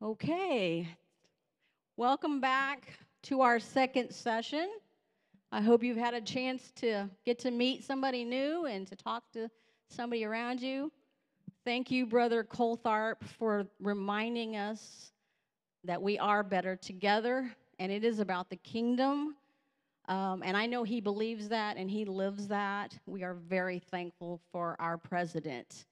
[0.00, 0.88] Okay.
[1.96, 4.70] Welcome back to our second session.
[5.50, 9.24] I hope you've had a chance to get to meet somebody new and to talk
[9.32, 9.50] to
[9.90, 10.92] somebody around you.
[11.64, 15.10] Thank you, Brother Coltharp, for reminding us
[15.82, 19.34] that we are better together and it is about the kingdom.
[20.06, 22.96] Um, and I know he believes that and he lives that.
[23.06, 25.86] We are very thankful for our president.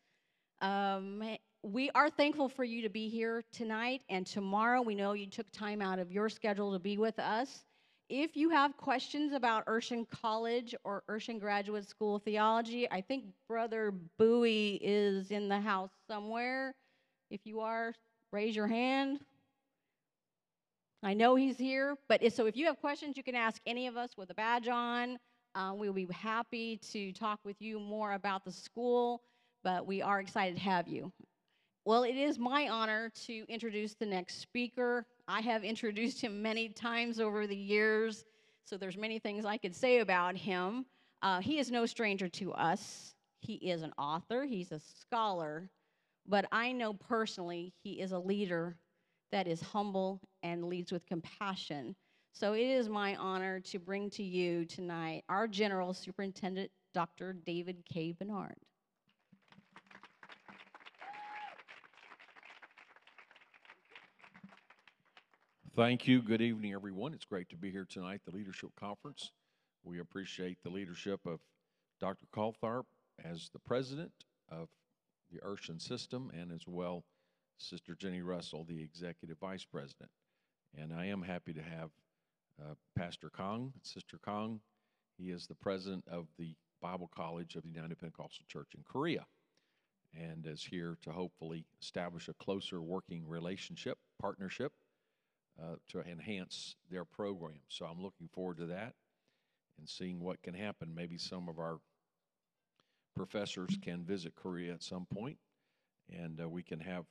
[0.61, 1.25] Um,
[1.67, 4.83] we are thankful for you to be here tonight and tomorrow.
[4.83, 7.65] We know you took time out of your schedule to be with us.
[8.09, 13.25] If you have questions about Urshan College or Urshan Graduate School of Theology, I think
[13.49, 16.73] Brother Bowie is in the house somewhere.
[17.33, 17.93] If you are,
[18.31, 19.19] raise your hand.
[21.03, 23.97] I know he's here, but so if you have questions, you can ask any of
[23.97, 25.19] us with a badge on.
[25.57, 29.23] Uh, we'll be happy to talk with you more about the school,
[29.65, 31.11] but we are excited to have you.
[31.87, 35.07] Well, it is my honor to introduce the next speaker.
[35.29, 38.25] I have introduced him many times over the years,
[38.65, 40.85] so there's many things I could say about him.
[41.23, 43.15] Uh, he is no stranger to us.
[43.39, 45.71] He is an author, he's a scholar,
[46.27, 48.77] but I know personally he is a leader
[49.31, 51.95] that is humble and leads with compassion.
[52.33, 57.33] So it is my honor to bring to you tonight our General Superintendent, Dr.
[57.33, 58.11] David K.
[58.11, 58.57] Bernard.
[65.77, 66.23] Thank you.
[66.23, 67.13] Good evening, everyone.
[67.13, 69.33] It's great to be here tonight, the Leadership Conference.
[69.85, 71.41] We appreciate the leadership of
[72.01, 72.25] Dr.
[72.35, 72.85] Coltharp
[73.23, 74.11] as the president
[74.51, 74.71] of
[75.31, 77.05] the Urshan system and as well
[77.59, 80.09] Sister Jenny Russell, the executive vice president.
[80.75, 81.91] And I am happy to have
[82.59, 84.61] uh, Pastor Kong, Sister Kong.
[85.19, 89.27] He is the president of the Bible College of the United Pentecostal Church in Korea
[90.19, 94.73] and is here to hopefully establish a closer working relationship, partnership
[95.61, 97.61] uh, to enhance their program.
[97.69, 98.95] So I'm looking forward to that
[99.79, 100.95] and seeing what can happen.
[100.95, 101.79] Maybe some of our
[103.15, 105.39] professors can visit Korea at some point,
[106.13, 107.05] and uh, we can have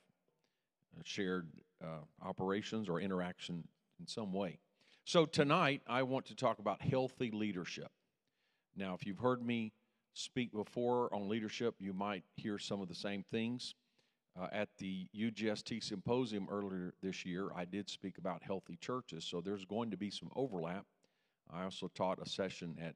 [1.04, 1.48] shared
[1.82, 3.64] uh, operations or interaction
[4.00, 4.58] in some way.
[5.04, 7.90] So tonight, I want to talk about healthy leadership.
[8.76, 9.72] Now, if you've heard me
[10.14, 13.74] speak before on leadership, you might hear some of the same things.
[14.38, 19.40] Uh, at the UGST symposium earlier this year, I did speak about healthy churches, so
[19.40, 20.84] there's going to be some overlap.
[21.50, 22.94] I also taught a session at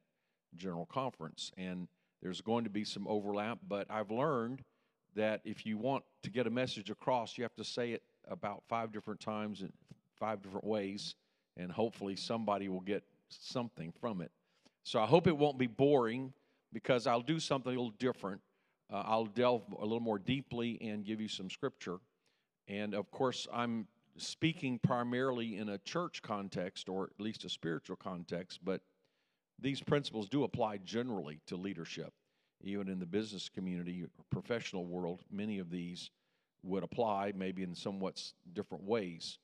[0.55, 1.87] General Conference, and
[2.21, 4.61] there's going to be some overlap, but I've learned
[5.15, 8.61] that if you want to get a message across, you have to say it about
[8.69, 9.73] five different times in
[10.19, 11.15] five different ways,
[11.57, 14.31] and hopefully somebody will get something from it.
[14.83, 16.33] So I hope it won't be boring
[16.71, 18.41] because I'll do something a little different
[18.91, 21.97] uh, I'll delve a little more deeply and give you some scripture.
[22.67, 23.87] And of course, I'm
[24.17, 28.81] speaking primarily in a church context or at least a spiritual context, but
[29.59, 32.13] these principles do apply generally to leadership.
[32.63, 36.11] Even in the business community, professional world, many of these
[36.63, 38.21] would apply, maybe in somewhat
[38.53, 39.39] different ways.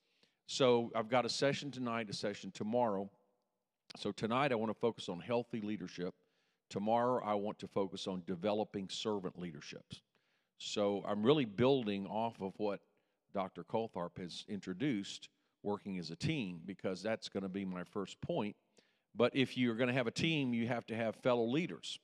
[0.46, 3.10] So I've got a session tonight, a session tomorrow.
[3.98, 6.14] So tonight I want to focus on healthy leadership.
[6.70, 10.02] Tomorrow, I want to focus on developing servant leaderships.
[10.58, 12.82] So I'm really building off of what
[13.34, 13.64] Dr.
[13.64, 15.30] Coltharp has introduced,
[15.64, 18.56] working as a team, because that's going to be my first point.
[19.16, 22.00] But if you're going to have a team, you have to have fellow leaders.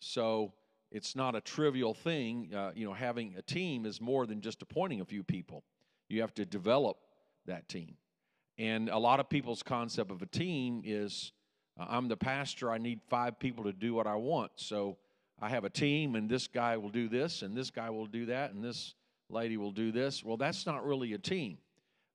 [0.00, 0.52] So
[0.90, 2.50] it's not a trivial thing.
[2.54, 5.64] Uh, you know, having a team is more than just appointing a few people.
[6.08, 6.98] You have to develop
[7.46, 7.96] that team.
[8.58, 11.32] And a lot of people's concept of a team is
[11.78, 14.52] uh, I'm the pastor, I need five people to do what I want.
[14.56, 14.96] So
[15.40, 18.26] I have a team, and this guy will do this, and this guy will do
[18.26, 18.94] that, and this
[19.28, 20.24] lady will do this.
[20.24, 21.58] Well, that's not really a team.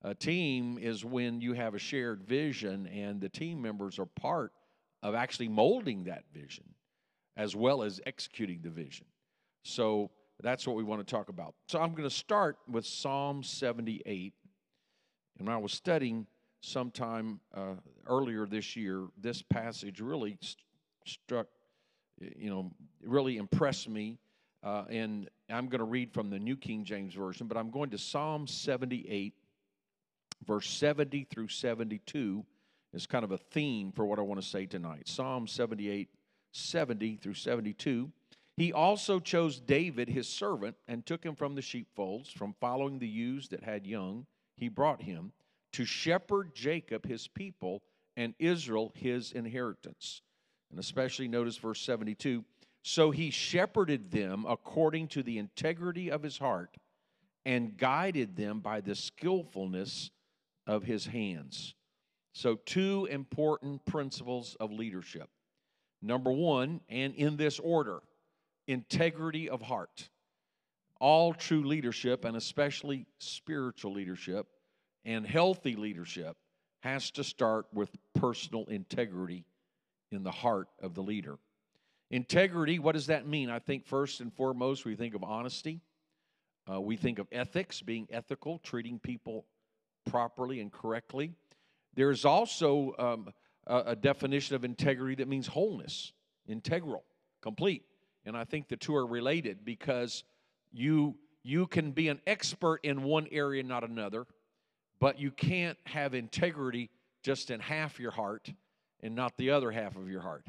[0.04, 4.52] A team is when you have a shared vision, and the team members are part
[5.04, 6.64] of actually molding that vision
[7.36, 9.06] as well as executing the vision.
[9.64, 10.10] So
[10.42, 11.54] that's what we want to talk about.
[11.68, 14.34] So I'm going to start with Psalm 78.
[15.40, 16.26] And I was studying
[16.68, 17.76] sometime uh,
[18.06, 20.58] earlier this year, this passage really st-
[21.06, 21.48] struck,
[22.20, 22.72] you know,
[23.04, 24.18] really impressed me.
[24.64, 27.90] Uh, and I'm going to read from the New King James Version, but I'm going
[27.92, 29.34] to Psalm 78,
[30.46, 32.46] verse 70 through 72
[32.94, 35.08] is kind of a theme for what I want to say tonight.
[35.08, 36.10] Psalm 78,
[36.52, 38.12] 70 through 72.
[38.56, 43.08] He also chose David, his servant, and took him from the sheepfolds, from following the
[43.08, 44.26] ewes that had young.
[44.56, 45.32] He brought him
[45.74, 47.82] to shepherd Jacob, his people,
[48.16, 50.22] and Israel, his inheritance.
[50.72, 52.44] And especially notice verse 72
[52.84, 56.76] So he shepherded them according to the integrity of his heart
[57.46, 60.12] and guided them by the skillfulness
[60.66, 61.76] of his hands.
[62.34, 65.30] So, two important principles of leadership.
[66.02, 68.02] Number one, and in this order,
[68.68, 70.10] integrity of heart.
[71.00, 74.48] All true leadership, and especially spiritual leadership
[75.08, 76.36] and healthy leadership,
[76.82, 79.46] has to start with personal integrity
[80.12, 81.40] in the heart of the leader.
[82.12, 83.50] Integrity, what does that mean?
[83.50, 85.80] I think first and foremost, we think of honesty.
[86.70, 89.46] Uh, we think of ethics, being ethical, treating people
[90.06, 91.32] properly and correctly.
[91.96, 93.30] There's also um,
[93.66, 96.12] a, a definition of integrity that means wholeness,
[96.48, 97.04] integral,
[97.42, 97.84] complete.
[98.26, 100.26] And I think the two are related because
[100.74, 104.28] you you can be an expert in one area, not another,
[105.00, 106.90] but you can't have integrity
[107.24, 108.52] just in half your heart
[109.02, 110.46] and not the other half of your heart.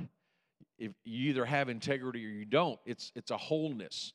[0.78, 4.12] If you either have integrity or you don't, it's it's a wholeness.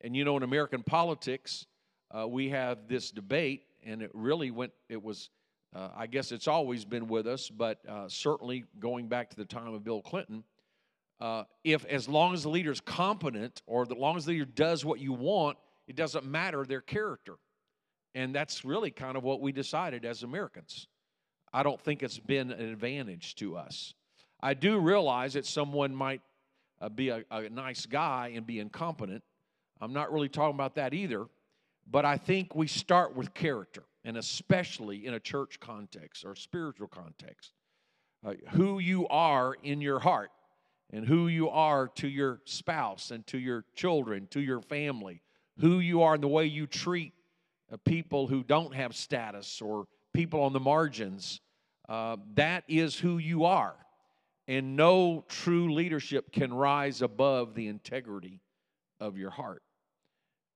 [0.00, 1.66] And you know, in American politics,
[2.10, 4.72] uh, we have this debate, and it really went.
[4.88, 5.30] It was,
[5.74, 9.44] uh, I guess, it's always been with us, but uh, certainly going back to the
[9.44, 10.44] time of Bill Clinton.
[11.20, 14.44] Uh, if as long as the leader is competent, or as long as the leader
[14.44, 15.58] does what you want,
[15.88, 17.34] it doesn't matter their character.
[18.18, 20.88] And that's really kind of what we decided as Americans.
[21.52, 23.94] I don't think it's been an advantage to us.
[24.40, 26.20] I do realize that someone might
[26.80, 29.22] uh, be a, a nice guy and be incompetent.
[29.80, 31.26] I'm not really talking about that either,
[31.88, 36.88] but I think we start with character, and especially in a church context or spiritual
[36.88, 37.52] context.
[38.26, 40.32] Uh, who you are in your heart,
[40.92, 45.22] and who you are to your spouse, and to your children, to your family,
[45.60, 47.12] who you are in the way you treat
[47.76, 51.40] people who don't have status or people on the margins.
[51.88, 53.74] Uh, that is who you are.
[54.46, 58.40] And no true leadership can rise above the integrity
[58.98, 59.62] of your heart.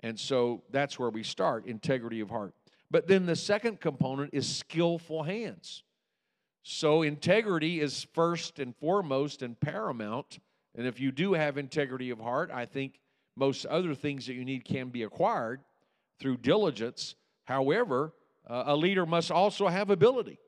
[0.01, 2.55] And so that's where we start integrity of heart.
[2.91, 5.83] But then the second component is skillful hands.
[6.63, 10.39] So integrity is first and foremost and paramount.
[10.75, 12.99] And if you do have integrity of heart, I think
[13.37, 15.61] most other things that you need can be acquired
[16.23, 17.17] through diligence.
[17.45, 18.15] However,
[18.49, 20.39] uh, a leader must also have ability.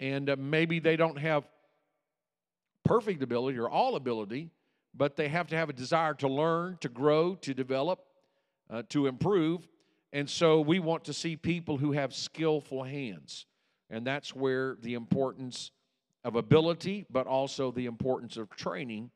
[0.00, 1.44] And uh, maybe they don't have
[2.84, 4.50] perfect ability or all ability,
[4.94, 8.00] but they have to have a desire to learn, to grow, to develop,
[8.68, 9.66] uh, to improve.
[10.12, 13.46] And so we want to see people who have skillful hands.
[13.90, 15.70] And that's where the importance
[16.24, 19.10] of ability, but also the importance of training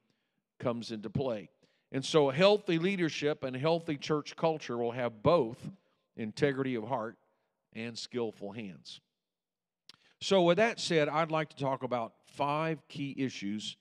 [0.61, 1.51] comes into play.
[1.93, 5.59] And so, healthy leadership and healthy church culture will have both
[6.17, 7.19] integrity of heart
[7.75, 9.01] and skillful hands.
[10.19, 13.77] So, with that said, I'd like to talk about five key issues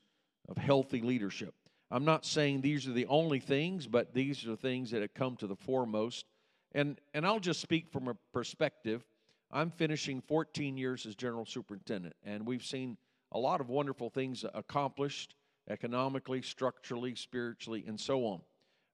[0.50, 1.56] of healthy leadership.
[1.90, 5.38] I'm not saying these are the only things, but these are things that have come
[5.38, 6.26] to the foremost.
[6.74, 9.06] And, and I'll just speak from a perspective.
[9.52, 12.98] I'm finishing 14 years as general superintendent, and we've seen
[13.32, 15.36] a lot of wonderful things accomplished
[15.72, 18.42] economically, structurally, spiritually, and so on.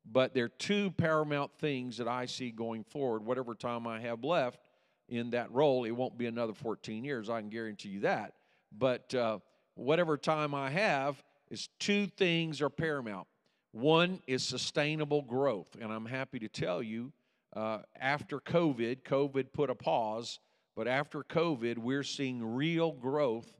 [0.09, 4.23] But there are two paramount things that I see going forward, whatever time I have
[4.23, 4.61] left
[5.09, 5.83] in that role.
[5.83, 8.33] It won't be another 14 years, I can guarantee you that.
[8.77, 9.39] But uh,
[9.75, 13.27] whatever time I have, is two things are paramount.
[13.71, 17.11] One is sustainable growth, and I'm happy to tell you,
[17.55, 20.39] uh, after COVID, COVID put a pause,
[20.75, 23.51] but after COVID, we're seeing real growth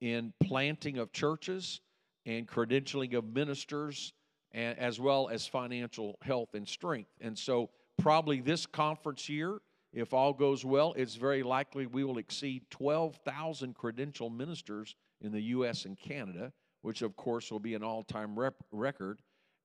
[0.00, 1.80] in planting of churches
[2.26, 4.12] and credentialing of ministers,
[4.52, 7.10] and, as well as financial health and strength.
[7.20, 9.58] And so, probably this conference year,
[9.92, 15.40] if all goes well, it's very likely we will exceed 12,000 credential ministers in the
[15.40, 15.86] U.S.
[15.86, 16.52] and Canada,
[16.82, 19.22] which of course will be an all time rep- record.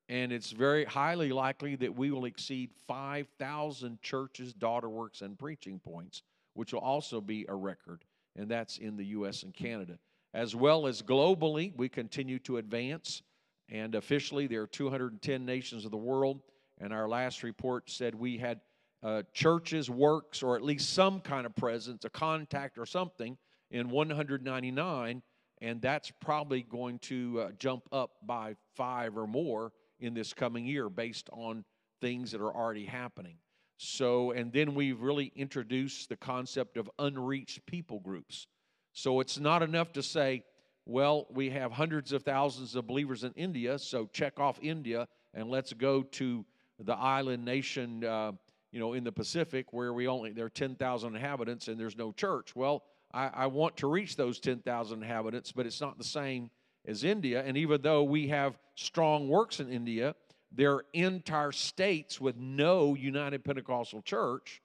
[0.08, 5.80] And it's very highly likely that we will exceed 5,000 churches, daughter works, and preaching
[5.80, 8.04] points, which will also be a record.
[8.36, 9.44] And that's in the U.S.
[9.44, 9.98] and Canada
[10.34, 13.22] as well as globally, we continue to advance.
[13.70, 16.42] And officially, there are 210 nations of the world.
[16.80, 18.60] And our last report said we had
[19.04, 23.38] uh, churches, works, or at least some kind of presence, a contact or something
[23.72, 25.22] in 199.
[25.62, 30.66] And that's probably going to uh, jump up by five or more in this coming
[30.66, 31.64] year based on
[32.02, 33.36] things that are already happening.
[33.78, 38.48] So, and then we've really introduced the concept of unreached people groups.
[38.94, 40.44] So it's not enough to say,
[40.86, 45.50] well, we have hundreds of thousands of believers in India, so check off India and
[45.50, 46.46] let's go to
[46.80, 48.32] the island nation, uh,
[48.72, 52.12] you know, in the Pacific where we only there are 10,000 inhabitants and there's no
[52.12, 52.56] church.
[52.56, 52.84] Well,
[53.14, 56.50] I, I want to reach those 10,000 inhabitants, but it's not the same
[56.86, 57.44] as India.
[57.46, 60.16] And even though we have strong works in India,
[60.52, 64.62] there are entire states with no United Pentecostal Church.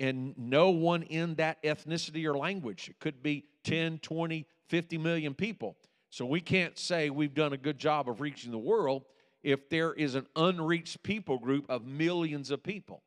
[0.00, 2.88] and no one in that ethnicity or language.
[2.88, 5.76] It could be 10, 20, 50 million people.
[6.08, 9.04] So we can't say we've done a good job of reaching the world
[9.42, 13.02] if there is an unreached people group of millions of people.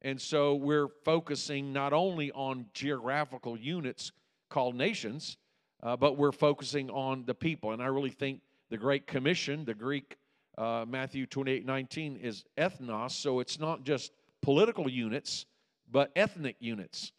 [0.00, 4.12] And so we're focusing not only on geographical units
[4.48, 5.36] called nations,
[5.82, 7.72] uh, but we're focusing on the people.
[7.72, 10.16] And I really think the Great Commission, the Greek
[10.56, 13.10] uh, Matthew 28 19, is ethnos.
[13.10, 15.44] So it's not just political units,
[15.90, 17.12] but ethnic units.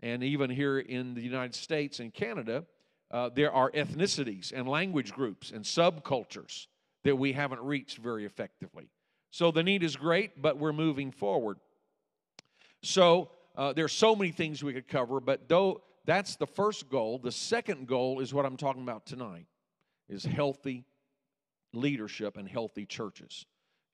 [0.00, 2.64] And even here in the United States and Canada,
[3.10, 6.66] uh, there are ethnicities and language groups and subcultures
[7.04, 8.88] that we haven't reached very effectively.
[9.30, 11.58] So the need is great, but we're moving forward.
[12.82, 17.18] So uh, there's so many things we could cover, but though that's the first goal,
[17.18, 19.46] the second goal is what I'm talking about tonight:
[20.08, 20.84] is healthy
[21.72, 23.46] leadership and healthy churches.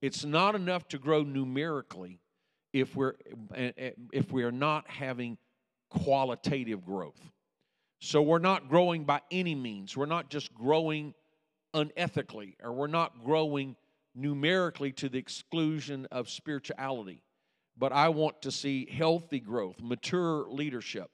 [0.02, 2.20] It's not enough to grow numerically
[2.72, 3.14] if we're
[4.12, 5.38] if we are not having
[5.90, 7.20] qualitative growth.
[8.00, 9.96] So we're not growing by any means.
[9.96, 11.14] We're not just growing
[11.74, 13.76] unethically or we're not growing
[14.14, 17.22] numerically to the exclusion of spirituality.
[17.76, 21.10] But I want to see healthy growth, mature leadership.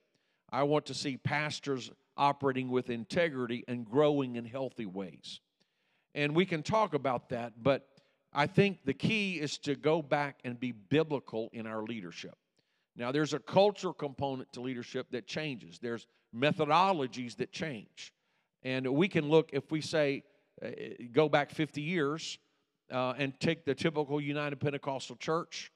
[0.50, 5.40] I want to see pastors operating with integrity and growing in healthy ways.
[6.14, 7.86] And we can talk about that, but
[8.32, 12.34] I think the key is to go back and be biblical in our leadership.
[12.96, 18.12] Now, there's a cultural component to leadership that changes, there's methodologies that change.
[18.62, 20.24] And we can look, if we say,
[20.64, 20.70] uh,
[21.12, 22.38] go back 50 years
[22.90, 25.70] uh, and take the typical United Pentecostal church,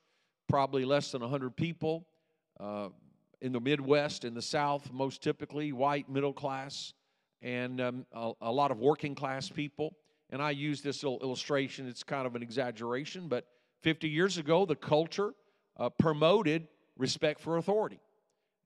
[0.48, 2.06] probably less than 100 people
[2.58, 2.88] uh,
[3.40, 6.94] in the Midwest, in the South, most typically white, middle class,
[7.42, 9.94] and um, a, a lot of working class people.
[10.30, 13.46] And I use this little illustration, it's kind of an exaggeration, but
[13.82, 15.32] 50 years ago, the culture
[15.78, 16.68] uh, promoted
[17.00, 17.98] respect for authority.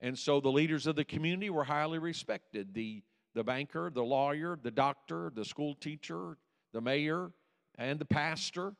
[0.01, 2.75] And so the leaders of the community were highly respected.
[2.75, 3.03] The,
[3.35, 6.37] the banker, the lawyer, the doctor, the school teacher,
[6.73, 7.31] the mayor,
[7.79, 8.75] and the pastor,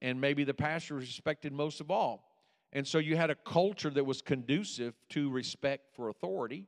[0.00, 2.24] and maybe the pastor was respected most of all.
[2.72, 6.66] And so you had a culture that was conducive to respect for authority.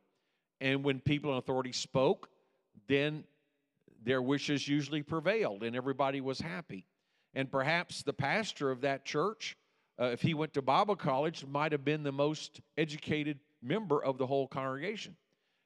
[0.61, 2.28] And when people in authority spoke,
[2.88, 3.25] then
[4.04, 6.87] their wishes usually prevailed and everybody was happy.
[7.34, 9.56] And perhaps the pastor of that church,
[10.00, 14.18] uh, if he went to Bible college, might have been the most educated member of
[14.18, 15.16] the whole congregation.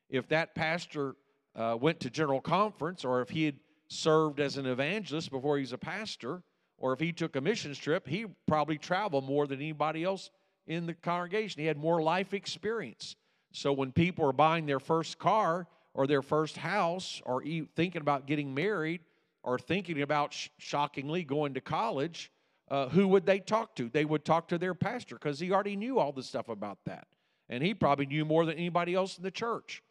[0.08, 1.16] If that pastor
[1.54, 3.56] uh, went to general conference or if he had
[3.88, 6.42] served as an evangelist before he was a pastor,
[6.78, 10.30] or if he took a missions trip, he probably traveled more than anybody else
[10.66, 11.60] in the congregation.
[11.60, 13.16] He had more life experience.
[13.52, 15.66] So when people are buying their first car,
[15.96, 17.42] or their first house or
[17.74, 19.00] thinking about getting married
[19.42, 22.30] or thinking about sh- shockingly going to college,
[22.68, 23.88] uh, who would they talk to?
[23.88, 27.06] They would talk to their pastor because he already knew all the stuff about that.
[27.48, 29.82] And he probably knew more than anybody else in the church.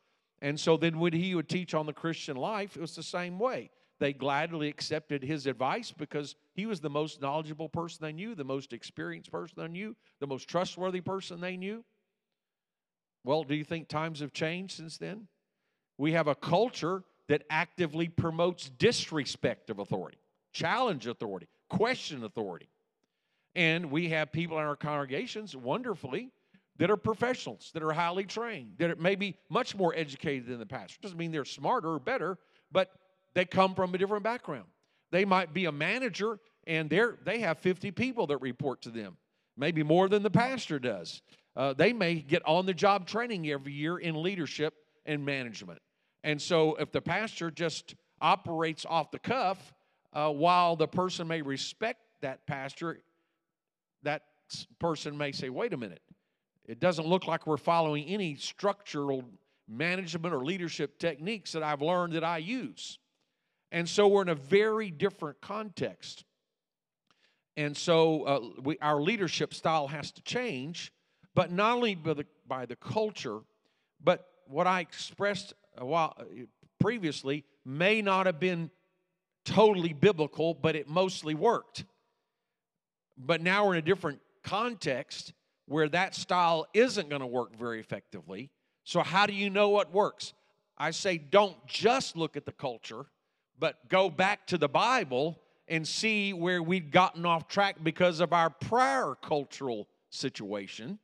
[0.42, 3.40] And so then when he would teach on the Christian life, it was the same
[3.40, 3.70] way.
[4.00, 8.44] They gladly accepted his advice because he was the most knowledgeable person they knew, the
[8.44, 11.86] most experienced person they knew, the most trustworthy person they knew.
[13.24, 15.28] Well, do you think times have changed since then?
[15.98, 20.18] We have a culture that actively promotes disrespect of authority,
[20.52, 22.70] challenge authority, question authority.
[23.54, 26.32] And we have people in our congregations, wonderfully,
[26.78, 30.66] that are professionals, that are highly trained, that are maybe much more educated than the
[30.66, 30.98] pastor.
[31.02, 32.38] Doesn't mean they're smarter or better,
[32.72, 32.92] but
[33.34, 34.66] they come from a different background.
[35.12, 39.18] They might be a manager and they're, they have 50 people that report to them,
[39.56, 41.22] maybe more than the pastor does.
[41.56, 44.74] Uh, they may get on the job training every year in leadership
[45.06, 45.80] and management.
[46.24, 49.75] And so if the pastor just operates off the cuff,
[50.16, 53.02] uh, while the person may respect that pastor,
[54.04, 54.24] that
[54.80, 56.02] person may say, wait a minute,
[56.66, 59.24] it doesn't look like we're following any structural
[59.68, 62.98] management or leadership techniques that I've learned that I use.
[63.72, 66.24] And so we're in a very different context.
[67.58, 70.94] And so uh, we, our leadership style has to change,
[71.34, 73.40] but not only by the, by the culture,
[74.04, 76.24] but what I expressed a while uh,
[76.80, 78.70] previously may not have been
[79.46, 81.86] totally biblical, but it mostly worked.
[83.18, 85.34] But now we're in a different context
[85.68, 88.50] where that style isn't going to work very effectively.
[88.84, 90.34] So, how do you know what works?
[90.78, 93.06] I say, don't just look at the culture,
[93.58, 98.34] but go back to the Bible and see where we'd gotten off track because of
[98.34, 101.00] our prior cultural situation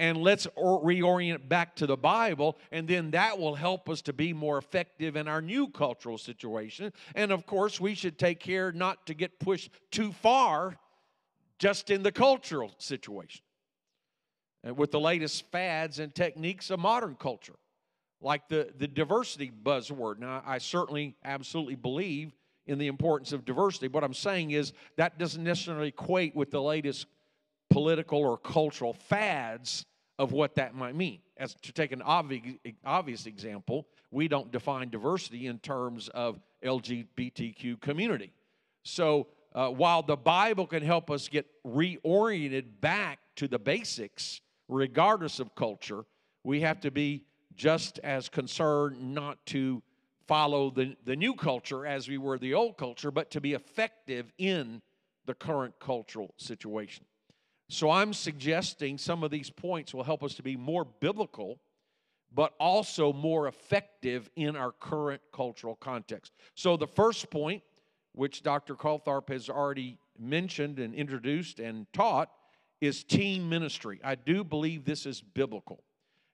[0.00, 4.32] and let's reorient back to the Bible, and then that will help us to be
[4.32, 6.92] more effective in our new cultural situation.
[7.14, 10.76] And of course, we should take care not to get pushed too far
[11.58, 13.42] just in the cultural situation.
[14.66, 17.56] uh, with the latest fads and techniques of modern culture,
[18.20, 20.18] like the, the diversity buzzword.
[20.18, 22.32] Now, I certainly absolutely believe
[22.66, 23.88] in the importance of diversity.
[23.88, 27.06] What I'm saying is that doesn't necessarily equate with the latest
[27.70, 29.86] political or cultural fads
[30.20, 31.18] of what that might mean.
[31.38, 37.80] As to take an obvious, obvious example, we don't define diversity in terms of LGBTQ
[37.80, 38.30] community.
[38.82, 45.40] So uh, while the Bible can help us get reoriented back to the basics, regardless
[45.40, 46.04] of culture,
[46.44, 47.24] we have to be
[47.56, 49.82] just as concerned not to
[50.28, 54.30] follow the, the new culture as we were the old culture, but to be effective
[54.36, 54.82] in
[55.24, 57.06] the current cultural situation.
[57.70, 61.58] So I'm suggesting some of these points will help us to be more biblical,
[62.32, 66.32] but also more effective in our current cultural context.
[66.54, 67.62] So the first point
[68.12, 68.74] which Dr.
[68.74, 72.30] Coltharp has already mentioned and introduced and taught,
[72.80, 74.00] is team ministry.
[74.02, 75.84] I do believe this is biblical.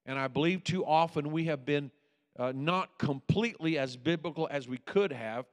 [0.06, 1.90] And I believe too often we have been
[2.38, 5.46] uh, not completely as biblical as we could have.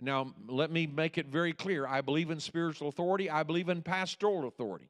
[0.00, 1.86] Now, let me make it very clear.
[1.86, 4.88] I believe in spiritual authority, I believe in pastoral authority.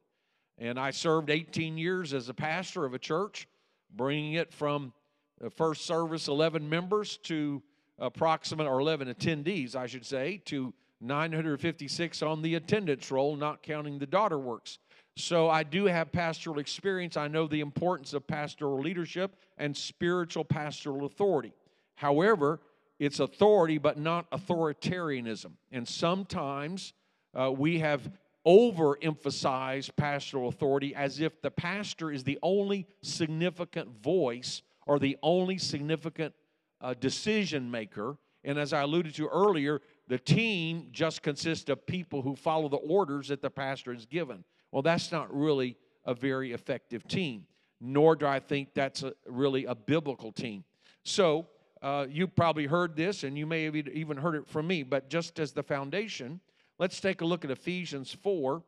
[0.60, 3.48] And I served 18 years as a pastor of a church,
[3.96, 4.92] bringing it from
[5.40, 7.62] the first service 11 members to
[7.98, 13.98] approximate, or 11 attendees, I should say, to 956 on the attendance roll, not counting
[13.98, 14.78] the daughter works.
[15.16, 17.16] So I do have pastoral experience.
[17.16, 21.52] I know the importance of pastoral leadership and spiritual pastoral authority.
[21.94, 22.60] However,
[22.98, 25.52] it's authority, but not authoritarianism.
[25.72, 26.92] And sometimes
[27.34, 28.10] uh, we have
[28.46, 35.58] overemphasized pastoral authority as if the pastor is the only significant voice or the only
[35.58, 36.34] significant
[36.80, 38.16] uh, decision maker.
[38.42, 42.78] And as I alluded to earlier, the team just consists of people who follow the
[42.78, 44.44] orders that the pastor has given.
[44.72, 47.46] Well, that's not really a very effective team,
[47.80, 50.64] nor do I think that's a, really a biblical team.
[51.04, 51.46] So,
[51.82, 55.08] uh, you probably heard this, and you may have even heard it from me, but
[55.08, 56.40] just as the foundation,
[56.80, 58.62] let's take a look at Ephesians 4,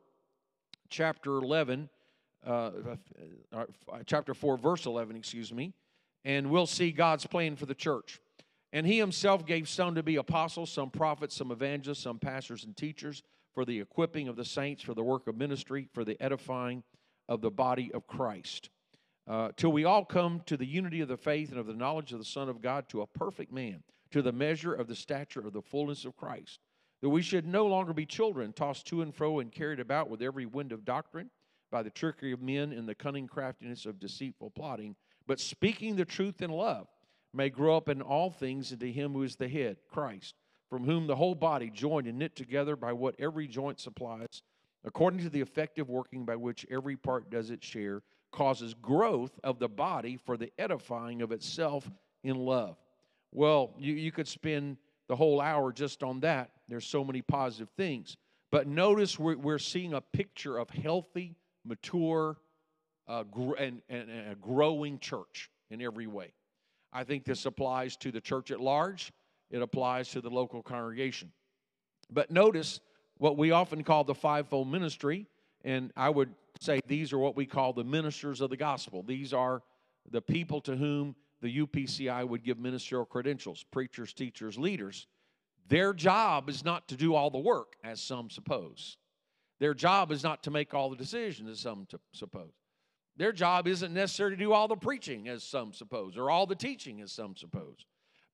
[0.87, 1.89] chapter 11,
[2.45, 2.69] uh, uh,
[3.51, 3.65] uh
[4.05, 5.73] chapter 4, verse 11, excuse me,
[6.23, 8.19] and we'll see God's plan for the church.
[8.71, 12.77] And he himself gave some to be apostles, some prophets, some evangelists, some pastors and
[12.77, 13.23] teachers
[13.53, 16.83] for the equipping of the saints, for the work of ministry, for the edifying
[17.27, 18.69] of the body of Christ.
[19.27, 22.13] Uh, till we all come to the unity of the faith and of the knowledge
[22.13, 25.45] of the Son of God, to a perfect man, to the measure of the stature
[25.45, 26.59] of the fullness of Christ,
[27.03, 30.21] that we should no longer be children, tossed to and fro and carried about with
[30.21, 31.29] every wind of doctrine
[31.69, 34.95] by the trickery of men and the cunning craftiness of deceitful plotting,
[35.27, 36.87] but speaking the truth in love
[37.33, 40.35] may grow up in all things into him who is the head, Christ,
[40.69, 44.41] from whom the whole body, joined and knit together by what every joint supplies,
[44.85, 49.59] according to the effective working by which every part does its share, causes growth of
[49.59, 51.91] the body for the edifying of itself
[52.23, 52.77] in love.
[53.33, 54.77] Well, you, you could spend
[55.09, 56.52] the whole hour just on that.
[56.67, 58.17] There's so many positive things.
[58.51, 62.37] But notice we're, we're seeing a picture of healthy, mature,
[63.07, 66.33] uh, gr- and, and, and a growing church in every way.
[66.91, 69.11] I think this applies to the church at large,
[69.49, 71.31] it applies to the local congregation.
[72.11, 72.79] But notice
[73.17, 75.27] what we often call the fivefold ministry,
[75.63, 79.03] and I would say these are what we call the ministers of the gospel.
[79.03, 79.63] These are
[80.09, 85.07] the people to whom the UPCI would give ministerial credentials preachers, teachers, leaders.
[85.67, 88.97] Their job is not to do all the work, as some suppose.
[89.59, 92.51] Their job is not to make all the decisions, as some suppose.
[93.15, 96.55] Their job isn't necessarily to do all the preaching, as some suppose, or all the
[96.55, 97.85] teaching, as some suppose.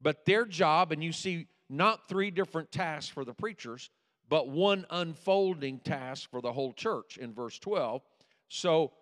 [0.01, 3.89] But their job, and you see not three different tasks for the preachers,
[4.29, 8.01] but one unfolding task for the whole church in verse 12.
[8.47, 8.93] So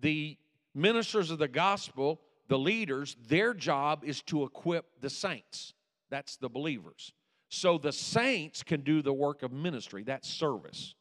[0.00, 0.38] the
[0.74, 5.74] ministers of the gospel, the leaders, their job is to equip the saints.
[6.10, 7.12] That's the believers.
[7.54, 10.94] So the saints can do the work of ministry, that's service.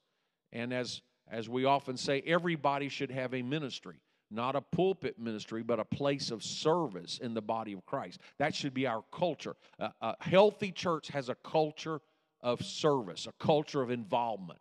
[0.51, 5.63] And as as we often say, everybody should have a ministry, not a pulpit ministry,
[5.63, 8.19] but a place of service in the body of Christ.
[8.37, 9.55] That should be our culture.
[9.79, 12.01] A healthy church has a culture
[12.41, 14.59] of service, a culture of involvement.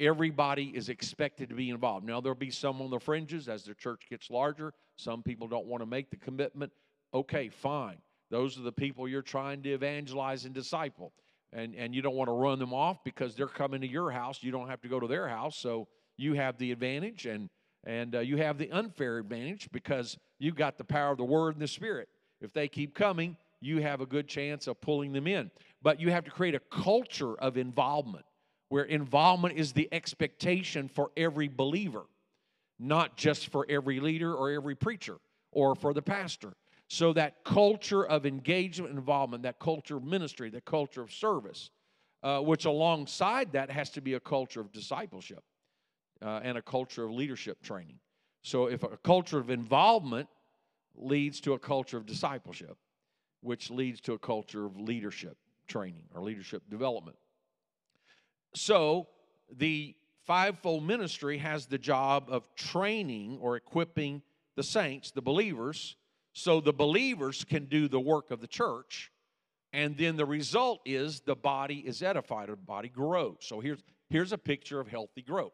[0.00, 2.06] Everybody is expected to be involved.
[2.06, 4.72] Now, there'll be some on the fringes as the church gets larger.
[4.96, 6.72] Some people don't want to make the commitment.
[7.12, 7.98] Okay, fine.
[8.30, 11.12] Those are the people you're trying to evangelize and disciple
[11.52, 14.42] and, and you don't want to run them off because they're coming to your house.
[14.42, 15.56] You don't have to go to their house.
[15.56, 17.48] So you have the advantage and,
[17.84, 21.54] and uh, you have the unfair advantage because you've got the power of the Word
[21.54, 22.08] and the Spirit.
[22.42, 25.50] If they keep coming, you have a good chance of pulling them in.
[25.80, 28.26] But you have to create a culture of involvement
[28.68, 32.04] where involvement is the expectation for every believer.
[32.78, 35.16] not just for every leader or every preacher
[35.50, 36.52] or for the pastor.
[36.88, 41.70] So, that culture of engagement and involvement, that culture of ministry, that culture of service,
[42.22, 45.44] uh, which alongside that has to be a culture of discipleship
[46.22, 47.98] uh, and a culture of leadership training.
[48.42, 50.28] So, if a culture of involvement
[50.94, 52.76] leads to a culture of discipleship,
[53.42, 57.18] which leads to a culture of leadership training or leadership development.
[58.54, 59.08] So,
[59.54, 64.22] the fivefold ministry has the job of training or equipping
[64.56, 65.96] the saints, the believers,
[66.38, 69.10] so the believers can do the work of the church.
[69.72, 73.38] And then the result is the body is edified, or the body grows.
[73.40, 75.52] So here's, here's a picture of healthy growth.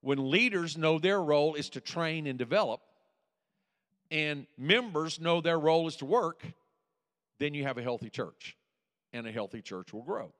[0.00, 2.80] When leaders know their role is to train and develop,
[4.12, 6.44] and members know their role is to work,
[7.40, 8.56] then you have a healthy church,
[9.12, 10.32] and a healthy church will grow.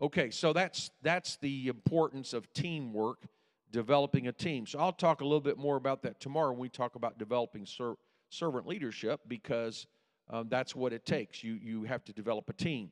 [0.00, 3.26] Okay, so that's that's the importance of teamwork,
[3.72, 4.66] developing a team.
[4.66, 7.66] So I'll talk a little bit more about that tomorrow when we talk about developing
[7.66, 7.96] ser-
[8.30, 9.86] servant leadership because
[10.30, 11.44] um, that's what it takes.
[11.44, 12.90] You you have to develop a team.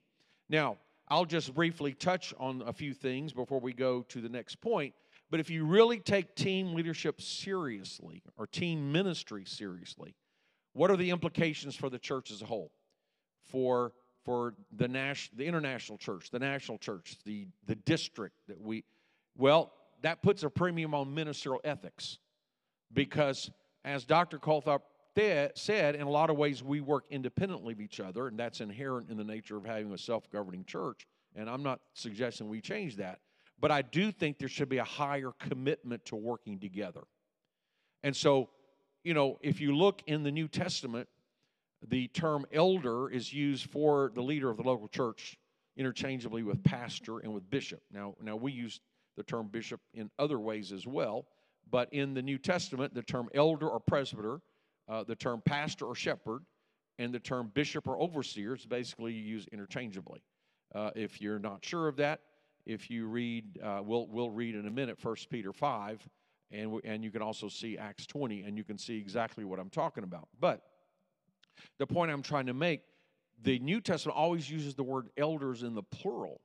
[0.48, 0.76] Now
[1.08, 4.94] I'll just briefly touch on a few things before we go to the next point.
[5.30, 10.14] But if you really take team leadership seriously or team ministry seriously,
[10.72, 12.72] what are the implications for the church as a whole?
[13.44, 13.92] For
[14.24, 18.84] for the national the international church, the national church, the the district that we
[19.36, 19.72] well,
[20.02, 22.18] that puts a premium on ministerial ethics.
[22.92, 23.50] Because
[23.84, 24.38] as Dr.
[25.54, 29.10] Said, in a lot of ways we work independently of each other, and that's inherent
[29.10, 31.06] in the nature of having a self-governing church.
[31.34, 33.18] And I'm not suggesting we change that.
[33.60, 37.02] But I do think there should be a higher commitment to working together.
[38.04, 38.50] And so,
[39.02, 41.08] you know, if you look in the New Testament,
[41.88, 45.36] the term elder is used for the leader of the local church
[45.76, 47.80] interchangeably with pastor and with bishop.
[47.92, 48.80] Now, now we use
[49.16, 51.26] the term bishop in other ways as well,
[51.70, 54.40] but in the New Testament, the term elder or presbyter,
[54.88, 56.42] uh, the term pastor or shepherd,
[56.98, 60.22] and the term bishop or overseer is basically used interchangeably.
[60.74, 62.20] Uh, if you're not sure of that,
[62.66, 66.06] if you read, uh, we'll, we'll read in a minute 1 Peter 5,
[66.50, 69.70] and, and you can also see Acts 20, and you can see exactly what I'm
[69.70, 70.28] talking about.
[70.38, 70.62] But
[71.78, 72.82] the point I'm trying to make,
[73.42, 76.40] the New Testament always uses the word elders in the plural.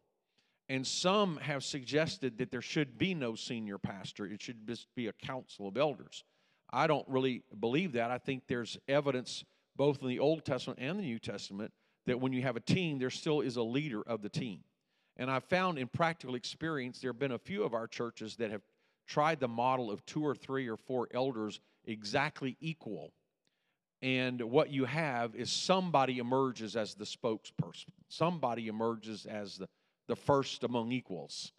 [0.70, 5.08] And some have suggested that there should be no senior pastor, it should just be
[5.08, 6.24] a council of elders.
[6.74, 8.12] I don't really believe that.
[8.12, 9.44] I think there's evidence
[9.76, 11.72] both in the Old Testament and the New Testament
[12.06, 14.60] that when you have a team, there still is a leader of the team.
[15.18, 18.52] And I've found in practical experience, there have been a few of our churches that
[18.52, 18.62] have
[19.08, 23.14] tried the model of two or three or four elders exactly equal
[24.02, 29.68] and what you have is somebody emerges as the spokesperson somebody emerges as the,
[30.08, 31.52] the first among equals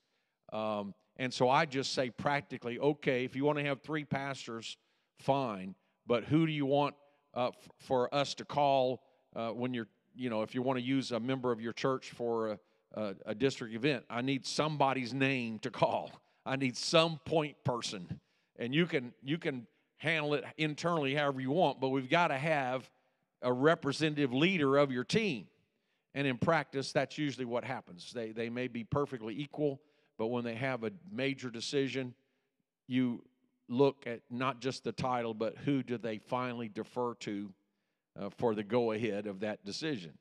[0.53, 4.77] um, and so i just say practically okay if you want to have three pastors
[5.19, 5.75] fine
[6.07, 6.95] but who do you want
[7.35, 9.03] uh, f- for us to call
[9.35, 12.11] uh, when you're you know if you want to use a member of your church
[12.11, 12.59] for a,
[12.95, 16.11] a, a district event i need somebody's name to call
[16.45, 18.21] i need some point person
[18.57, 19.67] and you can you can
[20.05, 22.89] handle it internally however you want, but we've got to have
[23.43, 25.47] a representative leader of your team.
[26.15, 28.13] And in practice, that's usually what happens.
[28.15, 29.81] They, they may be perfectly equal,
[30.17, 32.15] but when they have a major decision,
[32.87, 33.23] you
[33.69, 37.53] look at not just the title, but who do they finally defer to
[38.19, 40.13] uh, for the go ahead of that decision.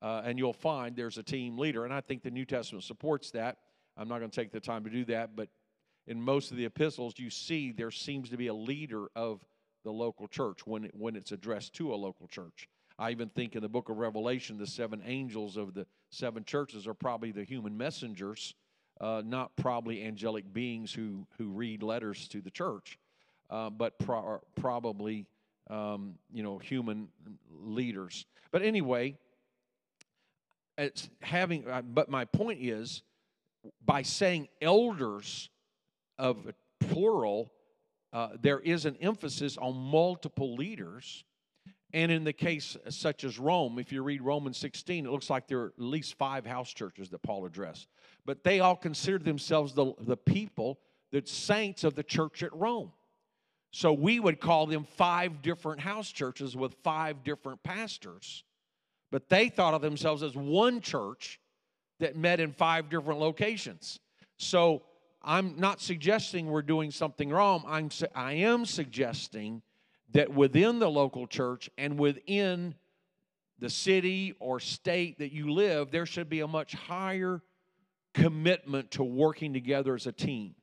[0.00, 1.84] Uh, and you'll find there's a team leader.
[1.84, 3.58] And I think the New Testament supports that.
[3.96, 5.48] I'm not going to take the time to do that, but
[6.06, 9.44] in most of the epistles, you see there seems to be a leader of
[9.84, 12.68] the local church when, it, when it's addressed to a local church.
[12.98, 16.86] I even think in the book of Revelation, the seven angels of the seven churches
[16.86, 18.54] are probably the human messengers,
[19.00, 22.98] uh, not probably angelic beings who, who read letters to the church,
[23.50, 25.26] uh, but pro- probably
[25.70, 27.08] um, you know human
[27.62, 28.26] leaders.
[28.50, 29.16] But anyway,
[30.76, 31.68] it's having.
[31.68, 33.02] Uh, but my point is,
[33.84, 35.50] by saying elders
[36.18, 37.52] of plural,
[38.12, 41.24] uh, there is an emphasis on multiple leaders.
[41.92, 45.30] And in the case uh, such as Rome, if you read Romans 16, it looks
[45.30, 47.88] like there are at least five house churches that Paul addressed.
[48.26, 50.78] But they all considered themselves the, the people,
[51.12, 52.92] the saints of the church at Rome.
[53.70, 58.44] So we would call them five different house churches with five different pastors.
[59.10, 61.40] But they thought of themselves as one church
[62.00, 63.98] that met in five different locations.
[64.36, 64.82] So
[65.22, 67.64] I'm not suggesting we're doing something wrong.
[67.66, 69.62] I'm, I am suggesting
[70.12, 72.74] that within the local church and within
[73.58, 77.42] the city or state that you live, there should be a much higher
[78.14, 80.54] commitment to working together as a team.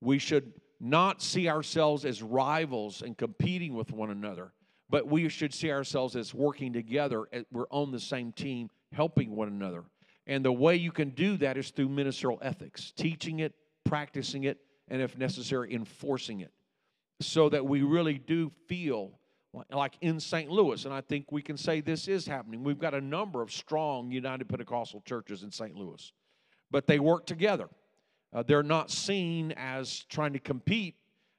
[0.00, 4.52] We should not see ourselves as rivals and competing with one another,
[4.90, 7.26] but we should see ourselves as working together.
[7.50, 9.84] We're on the same team, helping one another.
[10.26, 14.58] And the way you can do that is through ministerial ethics, teaching it, practicing it,
[14.88, 16.52] and if necessary, enforcing it,
[17.20, 19.12] so that we really do feel
[19.70, 20.50] like in St.
[20.50, 20.84] Louis.
[20.84, 22.62] And I think we can say this is happening.
[22.62, 25.74] We've got a number of strong United Pentecostal churches in St.
[25.74, 26.12] Louis,
[26.70, 27.68] but they work together.
[28.32, 30.96] Uh, they're not seen as trying to compete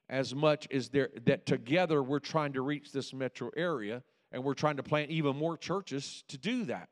[0.08, 4.76] as much as that together we're trying to reach this metro area and we're trying
[4.76, 6.88] to plant even more churches to do that.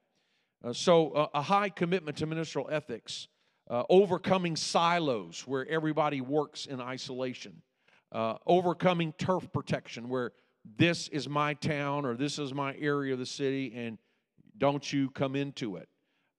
[0.65, 3.29] Uh, so, uh, a high commitment to ministerial ethics,
[3.69, 7.63] uh, overcoming silos where everybody works in isolation,
[8.13, 10.33] uh, overcoming turf protection where
[10.79, 13.99] this is my town or this is my area of the city and
[14.59, 15.89] don't you come into it.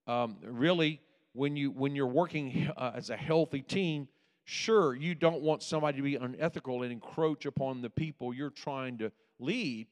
[0.07, 1.01] Um, really,
[1.33, 4.07] when you when you're working uh, as a healthy team
[4.45, 8.97] sure you don't want somebody to be unethical and encroach upon the people you're trying
[8.97, 9.85] to lead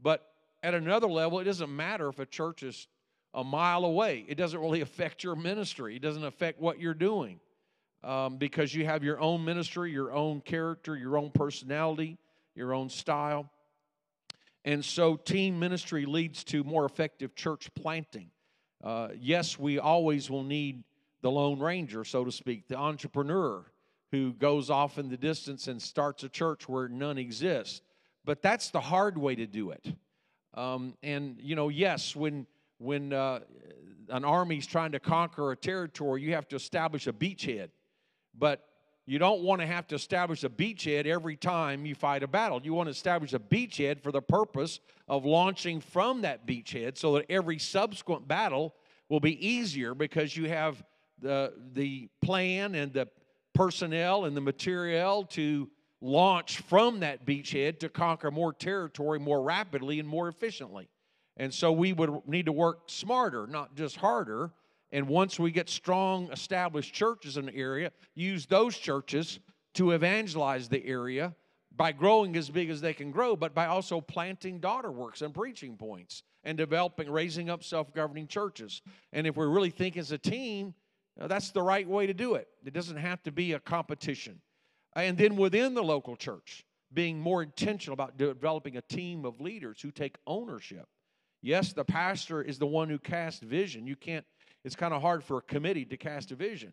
[0.00, 0.28] but
[0.62, 2.86] at another level it doesn't matter if a church is
[3.34, 4.24] a mile away.
[4.28, 5.96] It doesn't really affect your ministry.
[5.96, 7.40] It doesn't affect what you're doing
[8.04, 12.18] um, because you have your own ministry your own character your own personality
[12.54, 13.50] your own style
[14.64, 18.30] and so team ministry leads to more effective church planting
[18.84, 20.82] uh, yes we always will need
[21.22, 23.64] the Lone Ranger, so to speak, the entrepreneur
[24.10, 27.80] who goes off in the distance and starts a church where none exists.
[28.24, 29.86] But that's the hard way to do it.
[30.54, 32.46] Um, and you know, yes, when
[32.78, 33.40] when uh,
[34.08, 37.70] an army's trying to conquer a territory, you have to establish a beachhead.
[38.36, 38.64] But
[39.04, 42.60] you don't want to have to establish a beachhead every time you fight a battle.
[42.62, 47.14] You want to establish a beachhead for the purpose of launching from that beachhead so
[47.14, 48.74] that every subsequent battle
[49.08, 50.82] will be easier because you have
[51.20, 53.08] the, the plan and the
[53.54, 55.68] personnel and the materiel to
[56.00, 60.88] launch from that beachhead to conquer more territory more rapidly and more efficiently.
[61.36, 64.52] And so we would need to work smarter, not just harder.
[64.92, 69.40] And once we get strong, established churches in the area, use those churches
[69.74, 71.34] to evangelize the area
[71.74, 75.32] by growing as big as they can grow, but by also planting daughter works and
[75.32, 78.82] preaching points and developing, raising up self governing churches.
[79.12, 80.74] And if we really think as a team,
[81.20, 82.48] uh, that's the right way to do it.
[82.64, 84.40] It doesn't have to be a competition.
[84.94, 89.80] And then within the local church, being more intentional about developing a team of leaders
[89.80, 90.86] who take ownership.
[91.40, 93.86] Yes, the pastor is the one who casts vision.
[93.86, 94.24] You can't,
[94.64, 96.72] it's kind of hard for a committee to cast a vision.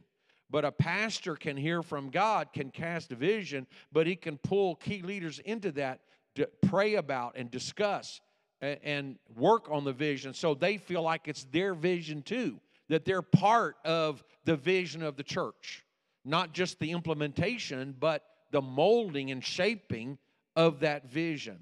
[0.50, 4.76] But a pastor can hear from God, can cast a vision, but he can pull
[4.76, 6.00] key leaders into that
[6.36, 8.22] to pray about and discuss
[8.62, 13.22] and work on the vision so they feel like it's their vision too that they're
[13.22, 15.86] part of the vision of the church,
[16.26, 20.18] not just the implementation, but the molding and shaping
[20.56, 21.60] of that vision.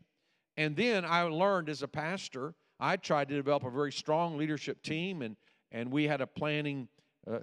[0.56, 4.82] And then I learned as a pastor, I tried to develop a very strong leadership
[4.82, 5.36] team, and,
[5.72, 6.88] and we had a planning.
[7.30, 7.40] Uh,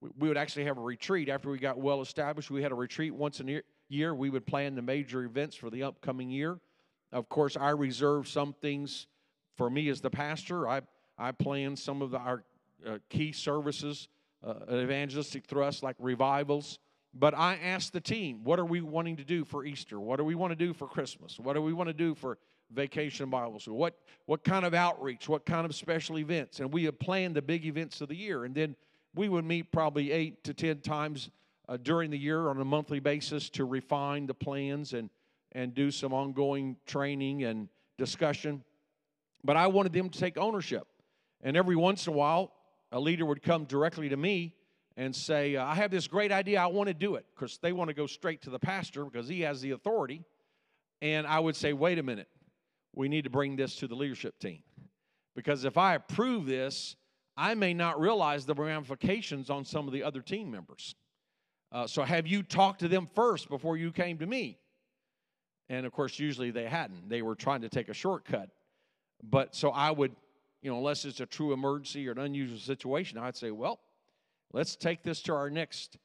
[0.00, 2.50] we would actually have a retreat after we got well established.
[2.50, 4.14] We had a retreat once a year.
[4.14, 6.58] We would plan the major events for the upcoming year.
[7.12, 9.06] Of course, I reserve some things
[9.56, 10.68] for me as the pastor.
[10.68, 10.82] I
[11.18, 12.44] I plan some of the, our
[12.86, 14.08] uh, key services,
[14.46, 16.78] uh, evangelistic thrusts like revivals.
[17.12, 19.98] But I asked the team, what are we wanting to do for Easter?
[19.98, 21.40] What do we want to do for Christmas?
[21.40, 22.38] What do we want to do for
[22.72, 23.76] vacation Bible school?
[23.76, 23.94] What,
[24.26, 25.28] what kind of outreach?
[25.28, 26.60] What kind of special events?
[26.60, 28.44] And we have planned the big events of the year.
[28.44, 28.76] And then
[29.14, 31.30] we would meet probably eight to 10 times
[31.68, 35.10] uh, during the year on a monthly basis to refine the plans and,
[35.52, 38.62] and do some ongoing training and discussion.
[39.44, 40.86] But I wanted them to take ownership.
[41.42, 42.52] And every once in a while,
[42.90, 44.54] a leader would come directly to me
[44.96, 47.24] and say, I have this great idea, I want to do it.
[47.34, 50.24] Because they want to go straight to the pastor because he has the authority.
[51.00, 52.28] And I would say, wait a minute,
[52.98, 54.60] we need to bring this to the leadership team.
[55.36, 56.96] Because if I approve this,
[57.36, 60.96] I may not realize the ramifications on some of the other team members.
[61.70, 64.58] Uh, so have you talked to them first before you came to me?
[65.68, 67.08] And of course, usually they hadn't.
[67.08, 68.50] They were trying to take a shortcut.
[69.22, 70.16] But so I would
[70.60, 73.78] you know, unless it's a true emergency or an unusual situation, I'd say, well,
[74.52, 75.98] let's take this to our next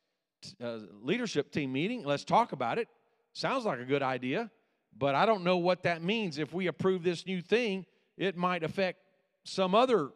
[0.64, 2.04] uh, leadership team meeting.
[2.04, 2.88] Let's talk about it.
[3.34, 4.52] Sounds like a good idea,
[4.98, 6.38] but I don't know what that means.
[6.38, 7.86] If we approve this new thing,
[8.18, 9.00] it might affect
[9.44, 10.10] some other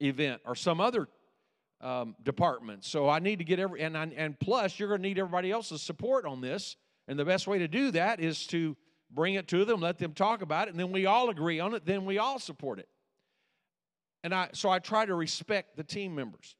[0.00, 1.08] event or some other
[1.80, 2.84] um, department.
[2.84, 5.82] So I need to get every, and, and plus, you're going to need everybody else's
[5.82, 6.76] support on this.
[7.06, 8.76] And the best way to do that is to
[9.10, 11.74] bring it to them, let them talk about it, and then we all agree on
[11.74, 12.88] it, then we all support it.
[14.22, 16.56] And I, so I try to respect the team members.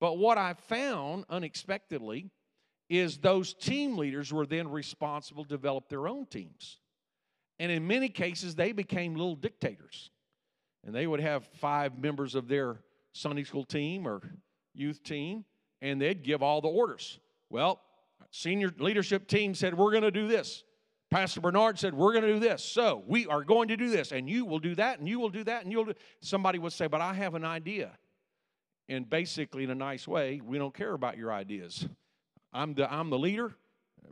[0.00, 2.30] But what I found unexpectedly
[2.88, 6.79] is those team leaders were then responsible to develop their own teams.
[7.60, 10.10] And in many cases, they became little dictators.
[10.82, 12.80] And they would have five members of their
[13.12, 14.22] Sunday school team or
[14.74, 15.44] youth team,
[15.82, 17.20] and they'd give all the orders.
[17.50, 17.78] Well,
[18.30, 20.64] senior leadership team said, We're going to do this.
[21.10, 22.64] Pastor Bernard said, We're going to do this.
[22.64, 25.28] So we are going to do this, and you will do that, and you will
[25.28, 25.94] do that, and you'll do.
[26.22, 27.90] Somebody would say, But I have an idea.
[28.88, 31.86] And basically, in a nice way, we don't care about your ideas.
[32.54, 33.54] I'm the, I'm the leader.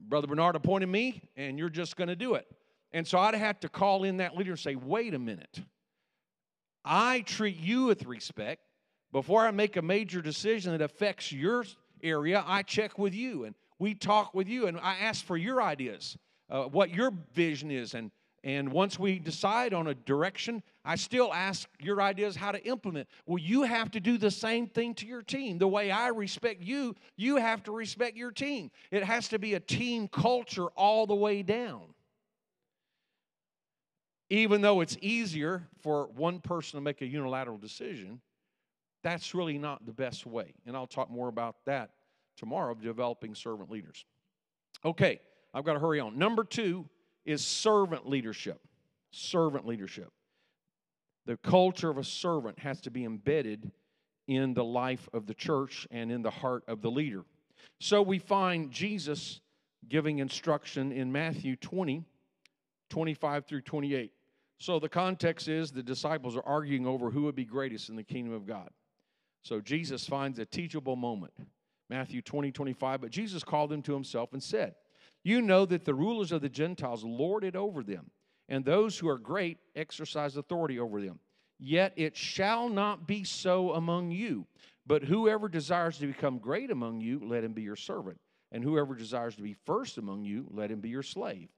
[0.02, 2.46] Brother Bernard appointed me, and you're just going to do it.
[2.92, 5.61] And so I'd have to call in that leader and say, Wait a minute.
[6.85, 8.62] I treat you with respect.
[9.12, 11.64] Before I make a major decision that affects your
[12.03, 15.62] area, I check with you and we talk with you and I ask for your
[15.62, 16.16] ideas,
[16.51, 17.94] uh, what your vision is.
[17.94, 18.11] And,
[18.44, 23.09] and once we decide on a direction, I still ask your ideas how to implement.
[23.27, 25.59] Well, you have to do the same thing to your team.
[25.59, 28.70] The way I respect you, you have to respect your team.
[28.90, 31.94] It has to be a team culture all the way down
[34.31, 38.21] even though it's easier for one person to make a unilateral decision,
[39.03, 40.53] that's really not the best way.
[40.67, 41.91] And I'll talk more about that
[42.37, 44.05] tomorrow of developing servant leaders.
[44.85, 45.21] Okay,
[45.55, 46.19] I've got to hurry on.
[46.19, 46.87] Number two
[47.25, 48.61] is servant leadership.
[49.11, 50.12] Servant leadership.
[51.27, 53.71] The culture of a servant has to be embedded
[54.27, 57.25] in the life of the church and in the heart of the leader.
[57.81, 59.41] So we find Jesus
[59.88, 62.05] giving instruction in Matthew 20,
[62.91, 64.12] 25 through 28.
[64.59, 68.03] So the context is the disciples are arguing over who would be greatest in the
[68.03, 68.71] kingdom of God.
[69.42, 71.33] So Jesus finds a teachable moment.
[71.88, 73.01] Matthew 20, 25.
[73.01, 74.75] But Jesus called them to himself and said,
[75.23, 78.11] You know that the rulers of the Gentiles lord it over them,
[78.49, 81.21] and those who are great exercise authority over them.
[81.59, 84.47] Yet it shall not be so among you.
[84.87, 88.18] But whoever desires to become great among you, let him be your servant.
[88.53, 91.49] And whoever desires to be first among you, let him be your slave.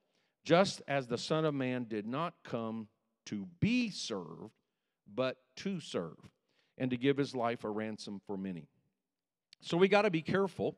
[0.45, 2.89] Just as the Son of Man did not come
[3.27, 4.51] to be served,
[5.13, 6.17] but to serve
[6.79, 8.69] and to give his life a ransom for many.
[9.61, 10.77] So we got to be careful.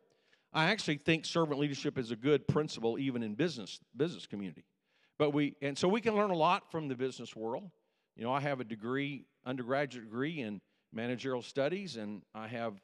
[0.53, 4.65] I actually think servant leadership is a good principle even in business business community.
[5.19, 7.71] But we and so we can learn a lot from the business world.
[8.17, 10.61] You know, I have a degree, undergraduate degree in
[10.93, 12.75] managerial studies, and I have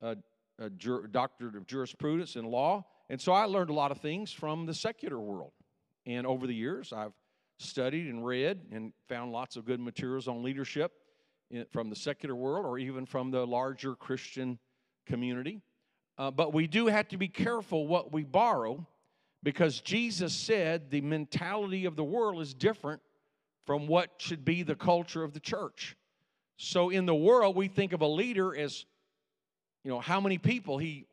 [0.00, 0.16] a,
[0.58, 2.86] a jur, doctorate of jurisprudence in law.
[3.10, 5.52] And so I learned a lot of things from the secular world.
[6.06, 7.12] And over the years, I've
[7.58, 10.92] studied and read and found lots of good materials on leadership
[11.70, 14.58] from the secular world or even from the larger Christian
[15.06, 15.60] community.
[16.16, 18.86] Uh, but we do have to be careful what we borrow
[19.42, 23.00] because Jesus said the mentality of the world is different
[23.66, 25.96] from what should be the culture of the church.
[26.56, 28.84] So in the world, we think of a leader as,
[29.82, 31.06] you know, how many people he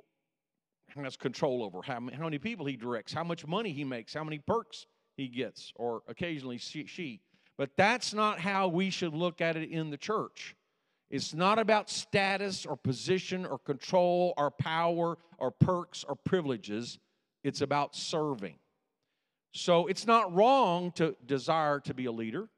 [0.96, 4.24] has control over, how, how many people he directs, how much money he makes, how
[4.24, 7.22] many perks he gets, or occasionally she, she.
[7.58, 10.56] But that's not how we should look at it in the church.
[11.10, 17.00] It's not about status or position or control or power or perks or privileges.
[17.44, 18.56] It's about serving.
[19.54, 22.50] So it's not wrong to desire to be a leader.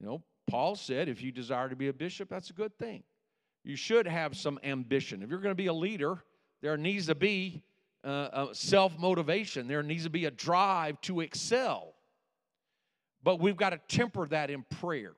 [0.00, 3.02] You know, Paul said if you desire to be a bishop, that's a good thing.
[3.64, 5.22] You should have some ambition.
[5.22, 6.22] If you're going to be a leader,
[6.64, 7.62] there needs to be
[8.04, 11.92] uh, self motivation, there needs to be a drive to excel.
[13.22, 15.12] But we've got to temper that in prayer.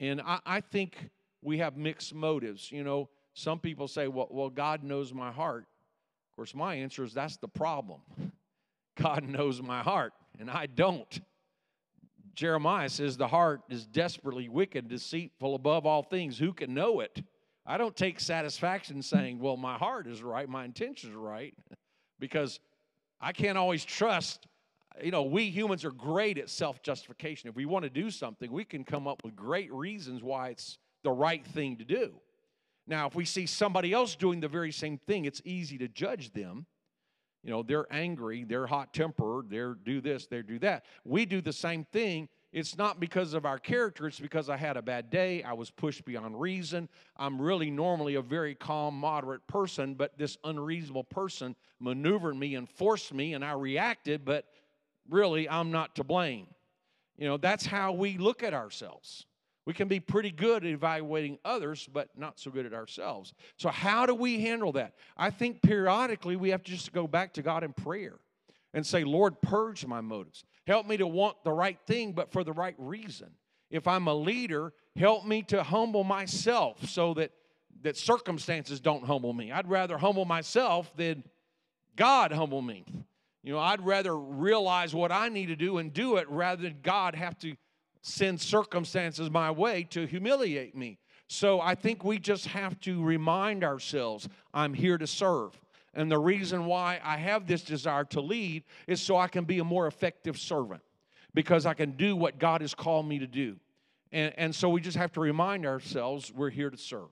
[0.00, 0.96] And I, I think
[1.42, 2.72] we have mixed motives.
[2.72, 5.66] You know, some people say, well, well, God knows my heart.
[6.30, 8.00] Of course, my answer is that's the problem.
[8.96, 11.20] God knows my heart, and I don't.
[12.34, 16.38] Jeremiah says the heart is desperately wicked, deceitful above all things.
[16.38, 17.22] Who can know it?
[17.68, 21.54] I don't take satisfaction saying, well, my heart is right, my intentions are right,
[22.18, 22.58] because
[23.20, 24.48] I can't always trust
[25.02, 27.48] you know, we humans are great at self justification.
[27.48, 30.78] If we want to do something, we can come up with great reasons why it's
[31.04, 32.14] the right thing to do.
[32.86, 36.32] Now, if we see somebody else doing the very same thing, it's easy to judge
[36.32, 36.66] them.
[37.44, 40.84] You know, they're angry, they're hot tempered, they're do this, they do that.
[41.04, 42.28] We do the same thing.
[42.50, 45.70] It's not because of our character, it's because I had a bad day, I was
[45.70, 46.88] pushed beyond reason.
[47.16, 52.68] I'm really normally a very calm, moderate person, but this unreasonable person maneuvered me and
[52.68, 54.46] forced me, and I reacted, but
[55.10, 56.46] really I'm not to blame.
[57.18, 59.26] You know, that's how we look at ourselves.
[59.66, 63.34] We can be pretty good at evaluating others, but not so good at ourselves.
[63.58, 64.94] So, how do we handle that?
[65.18, 68.18] I think periodically we have to just go back to God in prayer
[68.74, 70.44] and say, Lord, purge my motives.
[70.66, 73.30] Help me to want the right thing, but for the right reason.
[73.70, 77.32] If I'm a leader, help me to humble myself so that,
[77.82, 79.52] that circumstances don't humble me.
[79.52, 81.24] I'd rather humble myself than
[81.96, 82.84] God humble me.
[83.42, 86.78] You know, I'd rather realize what I need to do and do it rather than
[86.82, 87.56] God have to
[88.02, 90.98] send circumstances my way to humiliate me.
[91.28, 95.58] So I think we just have to remind ourselves I'm here to serve.
[95.94, 99.58] And the reason why I have this desire to lead is so I can be
[99.58, 100.82] a more effective servant
[101.34, 103.56] because I can do what God has called me to do.
[104.12, 107.08] And, and so we just have to remind ourselves we're here to serve.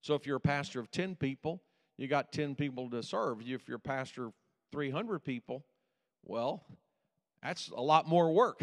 [0.00, 1.62] So if you're a pastor of 10 people,
[1.96, 3.40] you got 10 people to serve.
[3.40, 4.32] If you're a pastor of
[4.72, 5.64] 300 people,
[6.24, 6.64] well,
[7.42, 8.62] that's a lot more work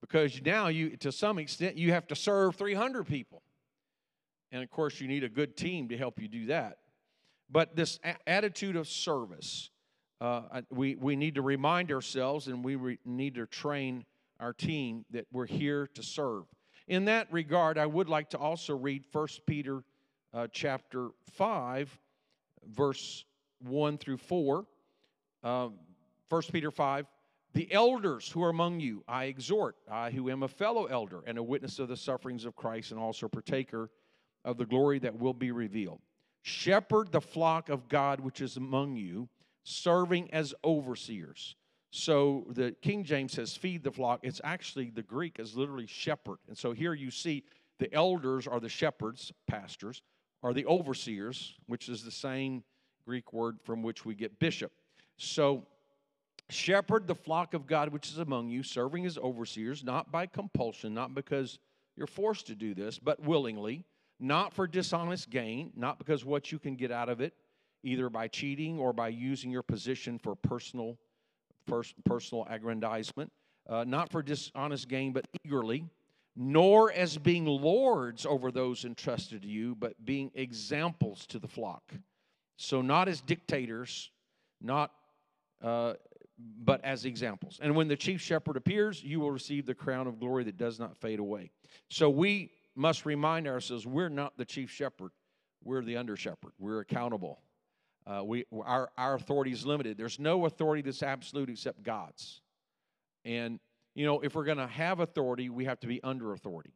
[0.00, 3.42] because now you to some extent you have to serve 300 people.
[4.52, 6.78] And of course you need a good team to help you do that.
[7.50, 9.70] But this a- attitude of service,
[10.20, 14.04] uh, we, we need to remind ourselves and we re- need to train
[14.38, 16.44] our team that we're here to serve.
[16.86, 19.82] In that regard, I would like to also read 1 Peter
[20.32, 21.98] uh, chapter 5,
[22.68, 23.24] verse
[23.60, 24.64] 1 through 4.
[25.42, 25.74] Um,
[26.28, 27.06] 1 Peter 5,
[27.54, 31.38] the elders who are among you, I exhort, I who am a fellow elder and
[31.38, 33.90] a witness of the sufferings of Christ and also partaker
[34.44, 36.00] of the glory that will be revealed.
[36.42, 39.28] Shepherd the flock of God which is among you,
[39.62, 41.56] serving as overseers.
[41.90, 44.20] So the King James says, feed the flock.
[44.22, 46.38] It's actually, the Greek is literally shepherd.
[46.48, 47.44] And so here you see
[47.78, 50.02] the elders are the shepherds, pastors,
[50.42, 52.62] are the overseers, which is the same
[53.04, 54.72] Greek word from which we get bishop.
[55.16, 55.66] So
[56.48, 60.94] shepherd the flock of God which is among you, serving as overseers, not by compulsion,
[60.94, 61.58] not because
[61.96, 63.84] you're forced to do this, but willingly,
[64.20, 67.32] not for dishonest gain, not because what you can get out of it,
[67.82, 70.96] either by cheating or by using your position for personal
[72.04, 73.30] personal aggrandizement,
[73.68, 75.84] uh, not for dishonest gain, but eagerly,
[76.34, 81.92] nor as being lords over those entrusted to you, but being examples to the flock.
[82.56, 84.10] So, not as dictators,
[84.60, 84.90] not
[85.62, 85.94] uh,
[86.62, 87.58] but as examples.
[87.62, 90.78] And when the chief shepherd appears, you will receive the crown of glory that does
[90.78, 91.50] not fade away.
[91.88, 95.10] So we must remind ourselves we're not the chief shepherd,
[95.62, 96.52] we're the under shepherd.
[96.58, 97.42] We're accountable.
[98.06, 99.98] Uh, we, our, our authority is limited.
[99.98, 102.40] There's no authority that's absolute except God's.
[103.24, 103.60] And,
[103.94, 106.72] you know, if we're going to have authority, we have to be under authority.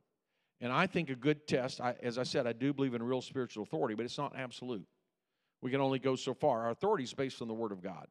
[0.61, 3.23] And I think a good test, I, as I said, I do believe in real
[3.23, 4.87] spiritual authority, but it's not absolute.
[5.63, 6.65] We can only go so far.
[6.65, 8.07] Our authority is based on the Word of God.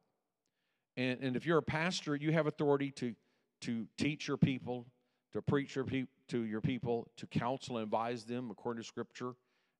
[0.96, 3.14] And, and if you're a pastor, you have authority to,
[3.62, 4.86] to teach your people,
[5.34, 9.34] to preach your pe- to your people, to counsel and advise them according to Scripture.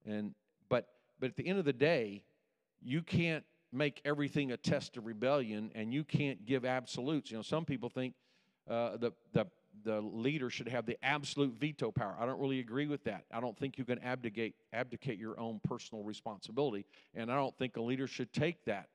[0.05, 0.34] And
[0.68, 0.88] but
[1.18, 2.24] but at the end of the day,
[2.82, 7.30] you can't make everything a test of rebellion, and you can't give absolutes.
[7.30, 8.14] You know, some people think
[8.68, 9.46] uh, the the
[9.84, 12.16] the leader should have the absolute veto power.
[12.18, 13.24] I don't really agree with that.
[13.32, 16.84] I don't think you can abdicate abdicate your own personal responsibility,
[17.14, 18.88] and I don't think a leader should take that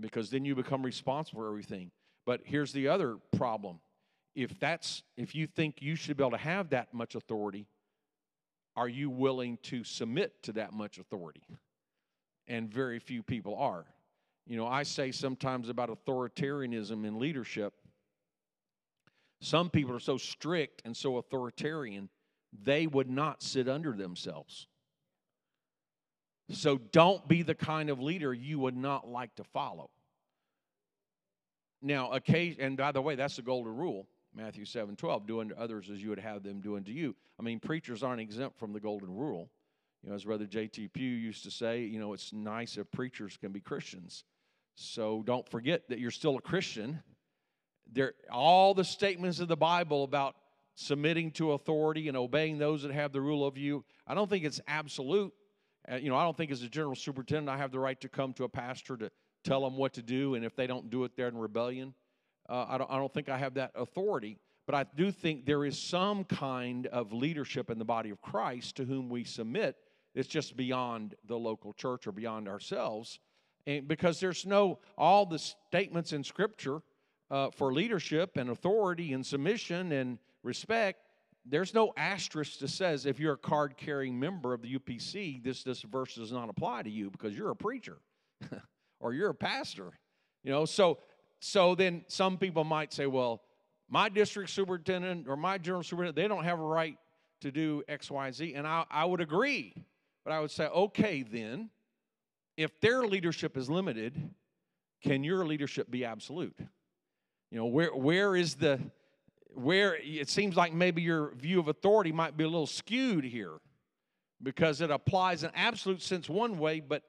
[0.00, 1.90] because then you become responsible for everything.
[2.26, 3.80] But here's the other problem.
[4.34, 7.66] If that's if you think you should be able to have that much authority,
[8.76, 11.42] are you willing to submit to that much authority?
[12.48, 13.84] And very few people are.
[14.46, 17.74] You know, I say sometimes about authoritarianism in leadership.
[19.40, 22.08] Some people are so strict and so authoritarian,
[22.62, 24.66] they would not sit under themselves.
[26.50, 29.90] So don't be the kind of leader you would not like to follow.
[31.80, 35.60] Now, occasion, and by the way, that's the golden rule, Matthew 7 12, doing to
[35.60, 37.14] others as you would have them doing to you.
[37.38, 39.50] I mean, preachers aren't exempt from the golden rule.
[40.02, 40.88] You know, as Brother J.T.
[40.88, 44.24] Pugh used to say, you know, it's nice if preachers can be Christians.
[44.74, 47.02] So don't forget that you're still a Christian.
[47.90, 50.34] There, all the statements of the Bible about
[50.74, 54.44] submitting to authority and obeying those that have the rule of you, I don't think
[54.44, 55.32] it's absolute.
[55.90, 58.08] Uh, you know, I don't think as a general superintendent I have the right to
[58.08, 59.10] come to a pastor to
[59.44, 61.94] tell them what to do, and if they don't do it, they're in rebellion.
[62.48, 65.64] Uh, I, don't, I don't think I have that authority, but I do think there
[65.64, 69.76] is some kind of leadership in the body of Christ to whom we submit.
[70.14, 73.18] It's just beyond the local church or beyond ourselves.
[73.66, 76.82] And because there's no, all the statements in Scripture
[77.30, 81.00] uh, for leadership and authority and submission and respect
[81.46, 85.62] there's no asterisk that says if you're a card carrying member of the UPC, this,
[85.62, 87.98] this verse does not apply to you because you're a preacher
[89.00, 89.92] or you're a pastor.
[90.42, 90.98] You know, so
[91.46, 93.42] so then some people might say, well,
[93.90, 96.96] my district superintendent or my general superintendent, they don't have a right
[97.42, 98.54] to do X, Y, Z.
[98.54, 99.74] And I, I would agree.
[100.24, 101.68] But I would say, okay, then,
[102.56, 104.30] if their leadership is limited,
[105.02, 106.56] can your leadership be absolute?
[107.50, 108.80] You know, where where is the
[109.52, 113.58] where it seems like maybe your view of authority might be a little skewed here
[114.42, 117.02] because it applies in absolute sense one way, but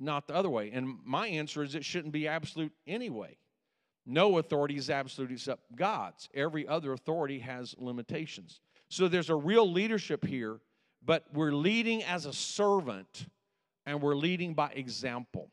[0.00, 0.72] not the other way.
[0.72, 3.38] And my answer is it shouldn't be absolute anyway.
[4.04, 6.28] No authority is absolute except God's.
[6.34, 8.60] Every other authority has limitations.
[8.88, 10.60] So there's a real leadership here,
[11.04, 13.26] but we're leading as a servant
[13.86, 15.50] and we're leading by example.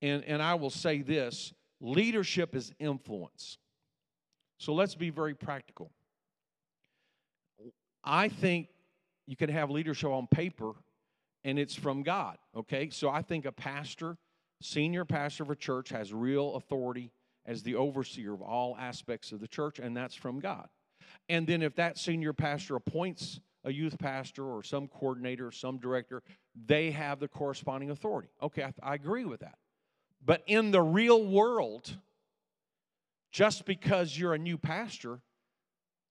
[0.00, 3.58] And, and I will say this leadership is influence.
[4.58, 5.90] So let's be very practical.
[8.04, 8.68] I think
[9.26, 10.72] you can have leadership on paper
[11.44, 12.90] and it's from God, okay?
[12.90, 14.16] So I think a pastor,
[14.60, 17.10] senior pastor of a church, has real authority
[17.46, 20.68] as the overseer of all aspects of the church, and that's from God.
[21.28, 25.78] And then if that senior pastor appoints a youth pastor or some coordinator, or some
[25.78, 26.22] director,
[26.66, 28.28] they have the corresponding authority.
[28.42, 29.56] Okay, I, I agree with that.
[30.24, 31.96] But in the real world,
[33.30, 35.20] just because you're a new pastor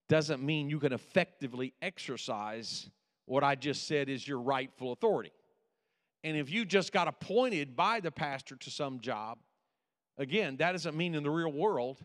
[0.09, 2.89] doesn't mean you can effectively exercise
[3.25, 5.31] what I just said is your rightful authority.
[6.23, 9.37] And if you just got appointed by the pastor to some job,
[10.21, 11.97] again, that doesn't mean in the real world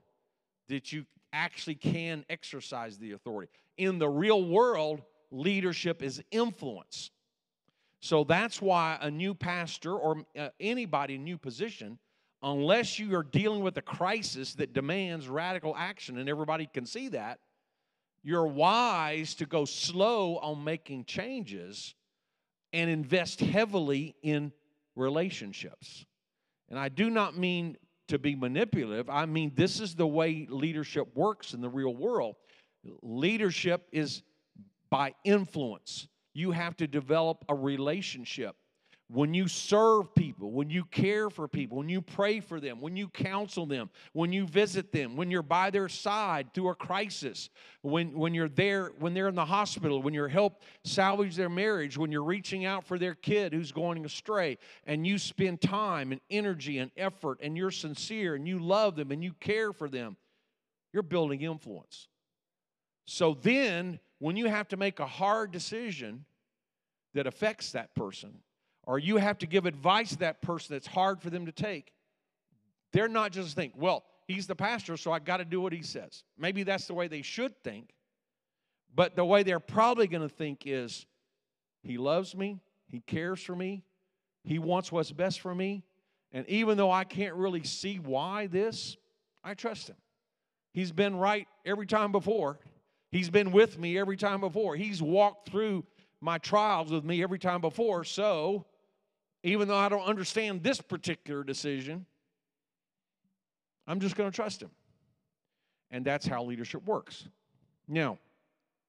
[0.68, 3.50] that you actually can exercise the authority.
[3.76, 7.10] In the real world, leadership is influence.
[8.00, 11.98] So that's why a new pastor or uh, anybody in new position,
[12.42, 17.08] unless you are dealing with a crisis that demands radical action, and everybody can see
[17.08, 17.38] that,
[18.22, 21.94] you're wise to go slow on making changes
[22.72, 24.52] and invest heavily in
[24.94, 26.04] relationships.
[26.68, 27.76] And I do not mean
[28.08, 32.36] to be manipulative, I mean this is the way leadership works in the real world.
[33.02, 34.22] Leadership is
[34.90, 36.08] by influence.
[36.34, 38.56] You have to develop a relationship
[39.08, 42.96] when you serve people, when you care for people, when you pray for them, when
[42.96, 47.48] you counsel them, when you visit them, when you're by their side through a crisis,
[47.82, 51.96] when, when you're there, when they're in the hospital, when you're help salvage their marriage,
[51.96, 56.20] when you're reaching out for their kid who's going astray, and you spend time and
[56.28, 60.16] energy and effort, and you're sincere and you love them and you care for them,
[60.92, 62.08] you're building influence.
[63.06, 66.24] So then, when you have to make a hard decision
[67.14, 68.40] that affects that person,
[68.86, 71.92] or you have to give advice to that person that's hard for them to take,
[72.92, 75.82] they're not just think, well, he's the pastor, so I got to do what he
[75.82, 76.24] says.
[76.38, 77.90] Maybe that's the way they should think,
[78.94, 81.04] but the way they're probably going to think is,
[81.82, 83.82] he loves me, he cares for me,
[84.44, 85.82] he wants what's best for me,
[86.32, 88.96] and even though I can't really see why this,
[89.42, 89.96] I trust him.
[90.72, 92.58] He's been right every time before.
[93.10, 94.76] He's been with me every time before.
[94.76, 95.84] He's walked through
[96.20, 98.04] my trials with me every time before.
[98.04, 98.66] So
[99.46, 102.06] even though I don't understand this particular decision,
[103.86, 104.70] I'm just going to trust him.
[105.90, 107.28] And that's how leadership works.
[107.86, 108.18] Now,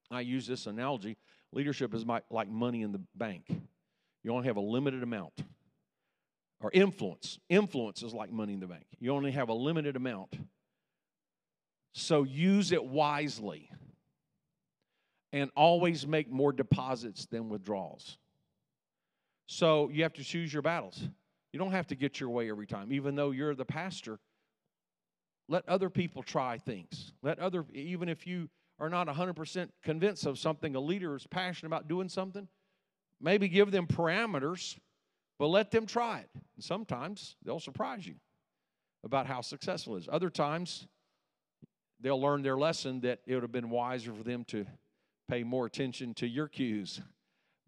[0.09, 1.17] I use this analogy
[1.53, 3.45] leadership is my, like money in the bank,
[4.23, 5.33] you only have a limited amount.
[6.59, 7.37] Or influence.
[7.49, 8.85] Influence is like money in the bank.
[8.99, 10.35] You only have a limited amount.
[11.93, 13.69] So use it wisely
[15.31, 18.17] and always make more deposits than withdrawals.
[19.47, 21.01] So you have to choose your battles.
[21.53, 24.19] You don't have to get your way every time, even though you're the pastor.
[25.49, 27.13] Let other people try things.
[27.23, 31.67] Let other, even if you are not 100% convinced of something, a leader is passionate
[31.67, 32.47] about doing something,
[33.21, 34.77] maybe give them parameters,
[35.39, 36.29] but let them try it.
[36.55, 38.15] And sometimes they'll surprise you
[39.03, 40.09] about how successful it is.
[40.11, 40.85] Other times,
[42.01, 44.65] they'll learn their lesson that it would have been wiser for them to
[45.29, 47.01] pay more attention to your cues.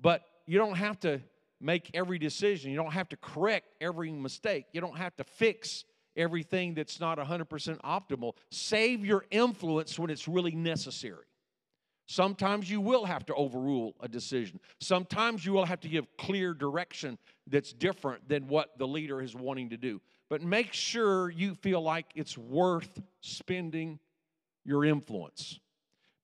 [0.02, 1.22] But you don't have to
[1.62, 2.72] make every decision.
[2.72, 4.66] You don't have to correct every mistake.
[4.74, 5.86] You don't have to fix
[6.16, 7.48] everything that's not 100%
[7.82, 8.34] optimal.
[8.52, 11.26] Save your influence when it's really necessary.
[12.08, 14.60] Sometimes you will have to overrule a decision.
[14.80, 19.36] Sometimes you will have to give clear direction that's different than what the leader is
[19.36, 20.02] wanting to do.
[20.28, 24.00] But make sure you feel like it's worth spending
[24.66, 25.60] your influence.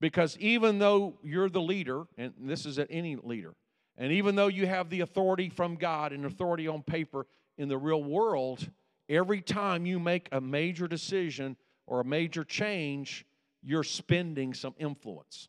[0.00, 3.54] Because even though you're the leader, and this is at any leader,
[3.98, 7.26] and even though you have the authority from God and authority on paper
[7.56, 8.68] in the real world,
[9.08, 13.24] every time you make a major decision or a major change,
[13.62, 15.48] you're spending some influence.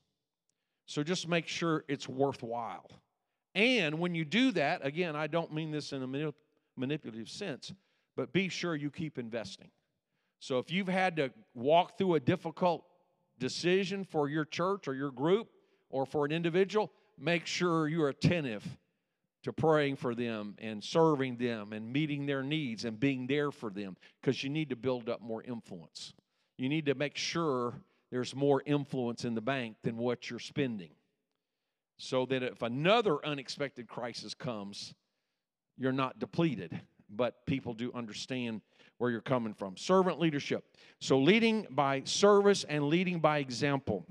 [0.86, 2.90] So just make sure it's worthwhile.
[3.54, 6.34] And when you do that, again, I don't mean this in a manip-
[6.78, 7.74] manipulative sense,
[8.16, 9.70] but be sure you keep investing.
[10.40, 12.86] So if you've had to walk through a difficult
[13.40, 15.50] decision for your church or your group
[15.90, 18.66] or for an individual, make sure you're attentive
[19.44, 23.70] to praying for them and serving them and meeting their needs and being there for
[23.70, 26.14] them because you need to build up more influence.
[26.58, 27.74] You need to make sure
[28.12, 30.92] there's more influence in the bank than what you're spending
[31.98, 34.94] so that if another unexpected crisis comes,
[35.78, 36.80] you're not depleted.
[37.10, 38.60] but people do understand
[38.98, 39.78] where you're coming from.
[39.78, 40.66] Servant leadership.
[41.00, 44.06] So, leading by service and leading by example.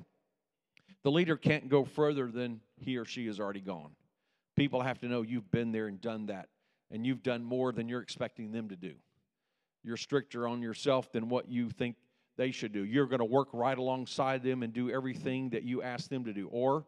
[1.04, 3.90] The leader can't go further than he or she is already gone.
[4.56, 6.48] People have to know you've been there and done that,
[6.90, 8.94] and you've done more than you're expecting them to do.
[9.84, 11.96] You're stricter on yourself than what you think
[12.36, 12.84] they should do.
[12.84, 16.32] You're going to work right alongside them and do everything that you ask them to
[16.32, 16.48] do.
[16.48, 16.84] Or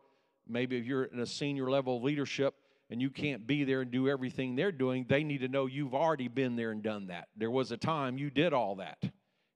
[0.47, 2.55] maybe if you're in a senior level of leadership
[2.91, 5.95] and you can't be there and do everything they're doing, they need to know you've
[5.95, 7.29] already been there and done that.
[7.37, 8.99] There was a time you did all that.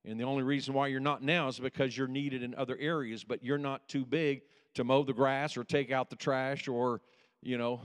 [0.04, 3.22] And the only reason why you're not now is because you're needed in other areas,
[3.24, 4.42] but you're not too big
[4.74, 7.00] to mow the grass or take out the trash or,
[7.42, 7.80] you know,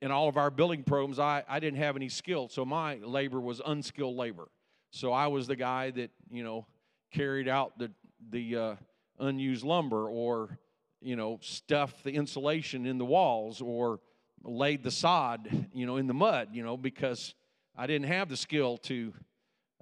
[0.00, 2.48] in all of our building programs, I, I didn't have any skill.
[2.48, 4.48] So my labor was unskilled labor.
[4.90, 6.66] So I was the guy that, you know,
[7.12, 7.90] carried out the,
[8.30, 8.74] the uh,
[9.20, 10.58] unused lumber or,
[11.00, 14.00] you know, stuffed the insulation in the walls or
[14.42, 17.34] laid the sod, you know, in the mud, you know, because
[17.76, 19.12] I didn't have the skill to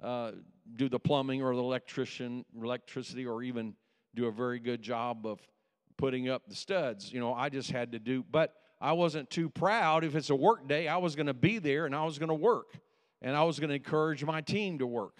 [0.03, 0.31] uh,
[0.75, 3.73] do the plumbing or the electrician, electricity, or even
[4.13, 5.39] do a very good job of
[5.97, 7.11] putting up the studs.
[7.11, 10.03] You know, I just had to do, but I wasn't too proud.
[10.03, 12.29] If it's a work day, I was going to be there and I was going
[12.29, 12.77] to work,
[13.21, 15.17] and I was going to encourage my team to work.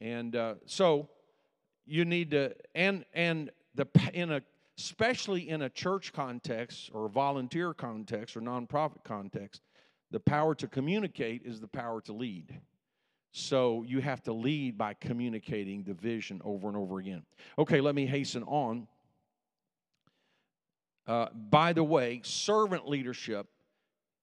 [0.00, 1.08] And uh, so
[1.86, 4.42] you need to, and and the in a
[4.78, 9.60] especially in a church context or volunteer context or nonprofit context,
[10.10, 12.58] the power to communicate is the power to lead.
[13.32, 17.22] So you have to lead by communicating the vision over and over again.
[17.58, 18.88] Okay, let me hasten on.
[21.10, 23.48] Uh, by the way, servant leadership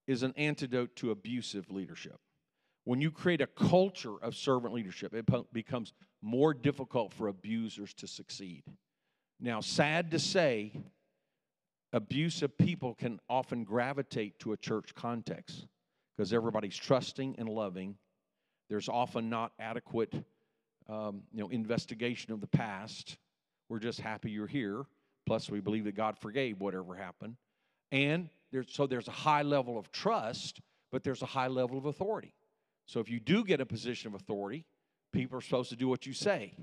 [0.08, 2.18] is an antidote to abusive leadership.
[2.86, 8.08] When you create a culture of servant leadership, it becomes more difficult for abusers to
[8.08, 8.64] succeed.
[9.38, 10.72] Now, sad to say,
[11.92, 15.68] abusive people can often gravitate to a church context
[16.16, 17.98] because everybody's trusting and loving.
[18.70, 20.14] There's often not adequate,
[20.88, 23.18] um, you know, investigation of the past.
[23.68, 24.86] We're just happy you're here.
[25.28, 27.36] Plus, we believe that God forgave whatever happened.
[27.92, 31.86] And there's, so there's a high level of trust, but there's a high level of
[31.86, 32.34] authority.
[32.86, 34.64] So if you do get a position of authority,
[35.12, 36.54] people are supposed to do what you say.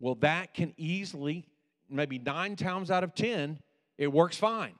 [0.00, 1.46] Well, that can easily,
[1.88, 3.60] maybe nine times out of 10,
[3.98, 4.74] it works fine.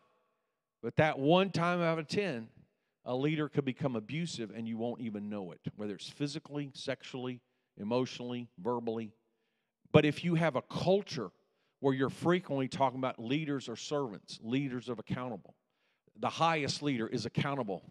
[0.82, 2.48] But that one time out of 10,
[3.04, 7.40] a leader could become abusive and you won't even know it, whether it's physically, sexually,
[7.78, 9.12] emotionally, verbally.
[9.92, 11.30] But if you have a culture
[11.86, 15.54] where you're frequently talking about leaders or servants, leaders of accountable.
[16.18, 17.84] The highest leader is accountable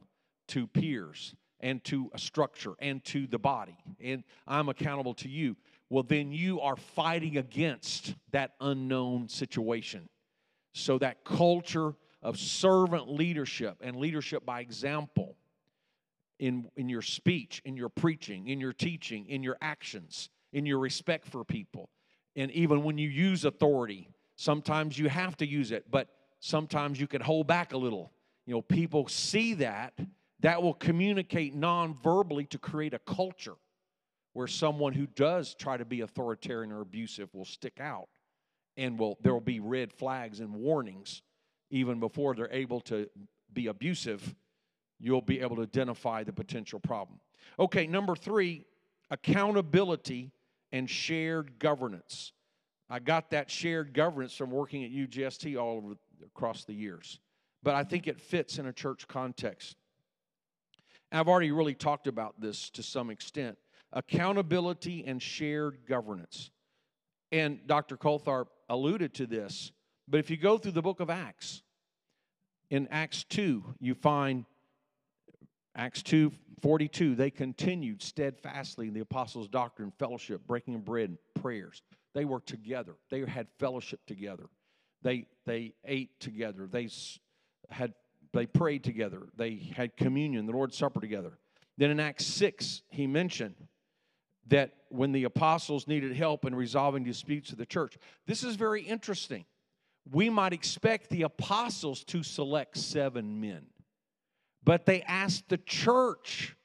[0.49, 5.55] to peers and to a structure and to the body, and I'm accountable to you.
[5.89, 10.09] Well, then you are fighting against that unknown situation.
[10.73, 15.37] So, that culture of servant leadership and leadership by example
[16.37, 20.79] in, in your speech, in your preaching, in your teaching, in your actions, in your
[20.79, 21.89] respect for people,
[22.35, 26.09] and even when you use authority, sometimes you have to use it, but
[26.39, 28.11] sometimes you can hold back a little.
[28.45, 29.93] You know, people see that.
[30.41, 33.55] That will communicate non verbally to create a culture
[34.33, 38.09] where someone who does try to be authoritarian or abusive will stick out
[38.75, 41.21] and will there will be red flags and warnings
[41.69, 43.09] even before they're able to
[43.53, 44.35] be abusive
[44.99, 47.17] you'll be able to identify the potential problem
[47.57, 48.65] okay number 3
[49.09, 50.31] accountability
[50.71, 52.31] and shared governance.
[52.89, 57.19] I got that shared governance from working at UGST all over across the years,
[57.63, 59.75] but I think it fits in a church context.
[61.11, 63.57] I've already really talked about this to some extent
[63.93, 66.51] accountability and shared governance.
[67.31, 67.95] And Dr.
[67.95, 69.71] Coltharp alluded to this,
[70.07, 71.61] but if you go through the book of Acts,
[72.69, 74.45] in Acts 2, you find
[75.75, 81.17] Acts 2 42, they continued steadfastly in the apostles' doctrine, fellowship, breaking of bread, and
[81.41, 81.83] prayers.
[82.13, 82.95] They were together.
[83.11, 84.45] They had fellowship together.
[85.03, 86.65] They, they ate together.
[86.65, 86.89] They
[87.69, 87.93] had
[88.35, 89.27] they prayed together.
[89.37, 91.39] They had communion, the Lord's Supper together.
[91.77, 93.55] Then in Acts 6, he mentioned
[94.47, 97.97] that when the apostles needed help in resolving disputes of the church,
[98.27, 99.45] this is very interesting.
[100.11, 103.67] We might expect the apostles to select seven men.
[104.65, 106.55] But they asked the church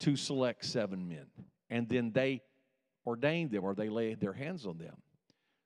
[0.00, 1.26] to select seven men,
[1.70, 2.42] and then they
[3.06, 4.96] ordained them or they laid their hands on them.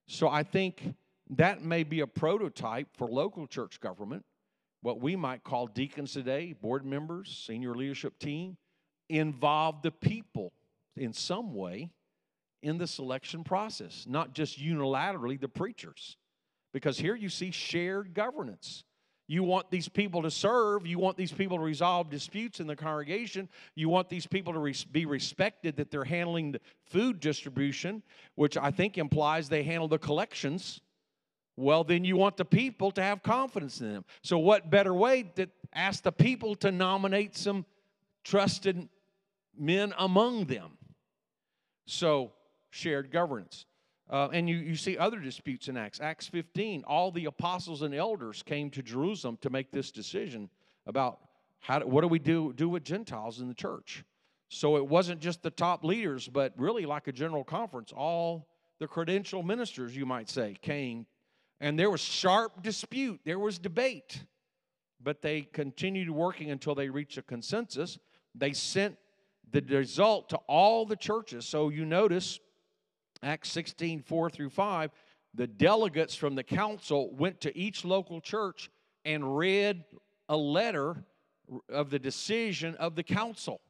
[0.06, 0.94] So I think
[1.30, 4.24] that may be a prototype for local church government,
[4.82, 8.56] what we might call deacons today, board members, senior leadership team,
[9.08, 10.52] involve the people
[10.96, 11.90] in some way
[12.62, 16.16] in the selection process, not just unilaterally the preachers.
[16.72, 18.84] Because here you see shared governance.
[19.28, 20.86] You want these people to serve.
[20.86, 23.48] You want these people to resolve disputes in the congregation.
[23.74, 28.02] You want these people to res- be respected that they're handling the food distribution,
[28.36, 30.80] which I think implies they handle the collections.
[31.56, 34.04] Well, then you want the people to have confidence in them.
[34.22, 37.64] So, what better way to ask the people to nominate some
[38.22, 38.88] trusted
[39.58, 40.78] men among them?
[41.86, 42.32] So,
[42.70, 43.64] shared governance.
[44.08, 46.00] Uh, and you, you see other disputes in Acts.
[46.00, 50.48] Acts 15, all the apostles and elders came to Jerusalem to make this decision
[50.86, 51.18] about
[51.58, 54.04] how what do we do, do with Gentiles in the church.
[54.48, 58.48] So it wasn't just the top leaders, but really like a general conference, all
[58.78, 61.06] the credential ministers, you might say, came.
[61.60, 64.22] And there was sharp dispute, there was debate,
[65.02, 67.98] but they continued working until they reached a consensus.
[68.34, 68.96] They sent
[69.50, 71.46] the result to all the churches.
[71.46, 72.38] So you notice
[73.22, 74.90] Acts 16, 4 through 5,
[75.34, 78.70] the delegates from the council went to each local church
[79.04, 79.84] and read
[80.28, 81.04] a letter
[81.68, 83.60] of the decision of the council.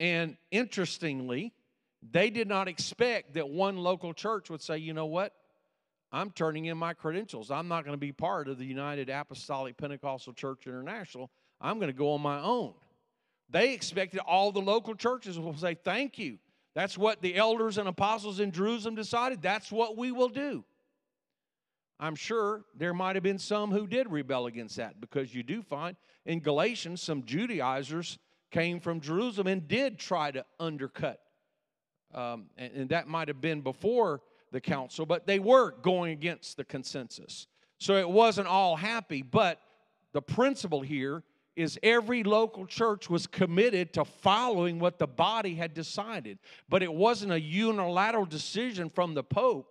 [0.00, 1.52] And interestingly,
[2.10, 5.32] they did not expect that one local church would say, you know what?
[6.12, 7.50] I'm turning in my credentials.
[7.50, 11.30] I'm not going to be part of the United Apostolic Pentecostal Church International.
[11.60, 12.74] I'm going to go on my own.
[13.50, 16.38] They expected all the local churches will say, Thank you.
[16.74, 19.42] That's what the elders and apostles in Jerusalem decided.
[19.42, 20.64] That's what we will do.
[22.00, 25.62] I'm sure there might have been some who did rebel against that because you do
[25.62, 25.96] find
[26.26, 28.18] in Galatians some Judaizers
[28.50, 31.20] came from Jerusalem and did try to undercut.
[32.12, 36.56] Um, and, and that might have been before the council, but they were going against
[36.56, 37.46] the consensus.
[37.78, 39.60] So it wasn't all happy, but
[40.12, 41.22] the principle here
[41.56, 46.38] is every local church was committed to following what the body had decided.
[46.68, 49.70] But it wasn't a unilateral decision from the Pope,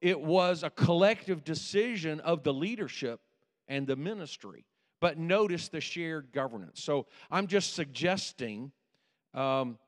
[0.00, 3.20] it was a collective decision of the leadership
[3.68, 4.64] and the ministry.
[5.00, 6.82] But notice the shared governance.
[6.82, 8.72] So I'm just suggesting
[9.32, 9.78] um,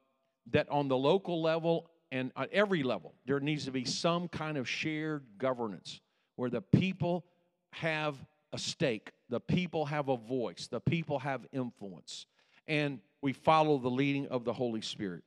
[0.50, 4.58] that on the local level and at every level, there needs to be some kind
[4.58, 6.00] of shared governance
[6.36, 7.24] where the people
[7.72, 8.16] have
[8.52, 9.10] a stake.
[9.28, 10.68] The people have a voice.
[10.68, 12.26] The people have influence.
[12.68, 15.22] And we follow the leading of the Holy Spirit.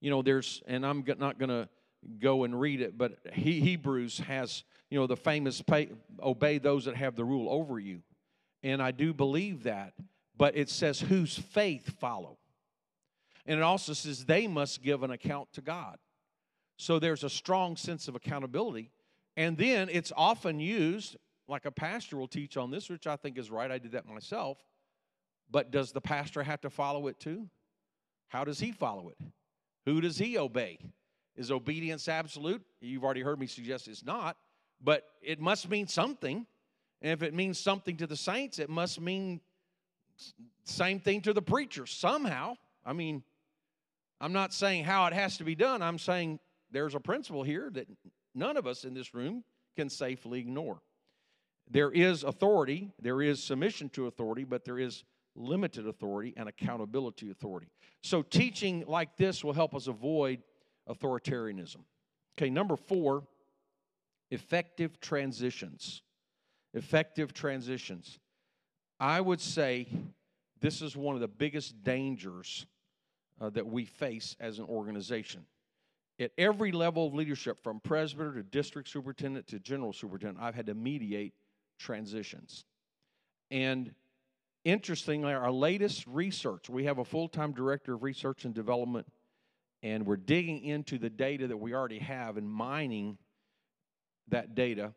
[0.00, 1.68] You know, there's, and I'm not going to
[2.18, 5.88] go and read it, but he, Hebrews has, you know, the famous pay,
[6.22, 8.02] obey those that have the rule over you.
[8.62, 9.94] And I do believe that,
[10.36, 12.38] but it says, whose faith follow.
[13.46, 15.98] And it also says they must give an account to God.
[16.76, 18.90] So there's a strong sense of accountability.
[19.36, 21.16] And then it's often used
[21.48, 23.70] like a pastor will teach on this, which I think is right.
[23.70, 24.58] I did that myself.
[25.50, 27.48] But does the pastor have to follow it too?
[28.28, 29.18] How does he follow it?
[29.84, 30.78] Who does he obey?
[31.36, 32.62] Is obedience absolute?
[32.80, 34.36] You've already heard me suggest it's not,
[34.82, 36.46] but it must mean something.
[37.02, 39.40] And if it means something to the saints, it must mean
[40.64, 42.56] same thing to the preacher somehow.
[42.84, 43.22] I mean,
[44.20, 45.82] I'm not saying how it has to be done.
[45.82, 46.38] I'm saying
[46.70, 47.88] there's a principle here that
[48.34, 49.44] none of us in this room
[49.76, 50.80] can safely ignore.
[51.70, 55.04] There is authority, there is submission to authority, but there is
[55.34, 57.68] limited authority and accountability authority.
[58.02, 60.42] So, teaching like this will help us avoid
[60.88, 61.78] authoritarianism.
[62.36, 63.24] Okay, number four,
[64.30, 66.02] effective transitions.
[66.74, 68.18] Effective transitions.
[68.98, 69.88] I would say
[70.60, 72.66] this is one of the biggest dangers
[73.40, 75.46] uh, that we face as an organization.
[76.20, 80.66] At every level of leadership, from presbyter to district superintendent to general superintendent, I've had
[80.66, 81.34] to mediate
[81.78, 82.64] transitions.
[83.50, 83.92] And
[84.64, 89.06] interestingly, our latest research, we have a full time director of research and development,
[89.82, 93.18] and we're digging into the data that we already have and mining
[94.28, 94.94] that data.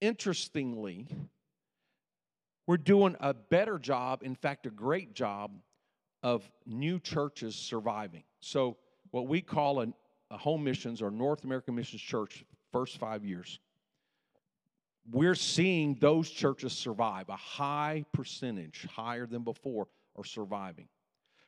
[0.00, 1.06] Interestingly,
[2.66, 5.52] we're doing a better job, in fact, a great job,
[6.22, 8.22] of new churches surviving.
[8.40, 8.76] So,
[9.10, 9.88] what we call a,
[10.30, 13.58] a home missions or North American Missions Church, first five years
[15.10, 17.28] we're seeing those churches survive.
[17.28, 20.88] A high percentage, higher than before, are surviving.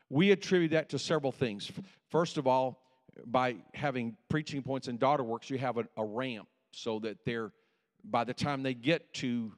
[0.08, 1.70] We attribute that to several things.
[2.10, 2.82] First of all,
[3.26, 7.52] by having preaching points and daughter works, you have a, a ramp so that they're,
[8.04, 9.52] by the time they get to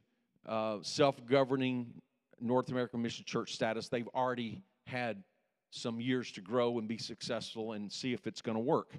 [0.46, 1.92] uh, self governing
[2.40, 5.22] North American Mission Church status, they've already had
[5.70, 8.92] some years to grow and be successful and see if it's going to work.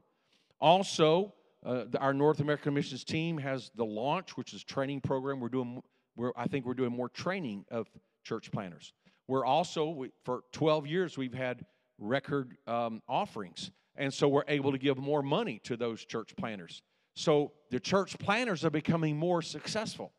[0.60, 1.34] Also,
[1.66, 5.40] uh, the, our North American missions team has the launch, which is training program.
[5.40, 5.82] We're doing,
[6.16, 7.88] we're, I think we're doing more training of
[8.24, 8.94] church planters.
[9.28, 11.66] We're also, we, for 12 years, we've had
[11.98, 13.72] record um, offerings.
[13.96, 16.84] And so we're able to give more money to those church planters.
[17.16, 20.12] So the church planters are becoming more successful.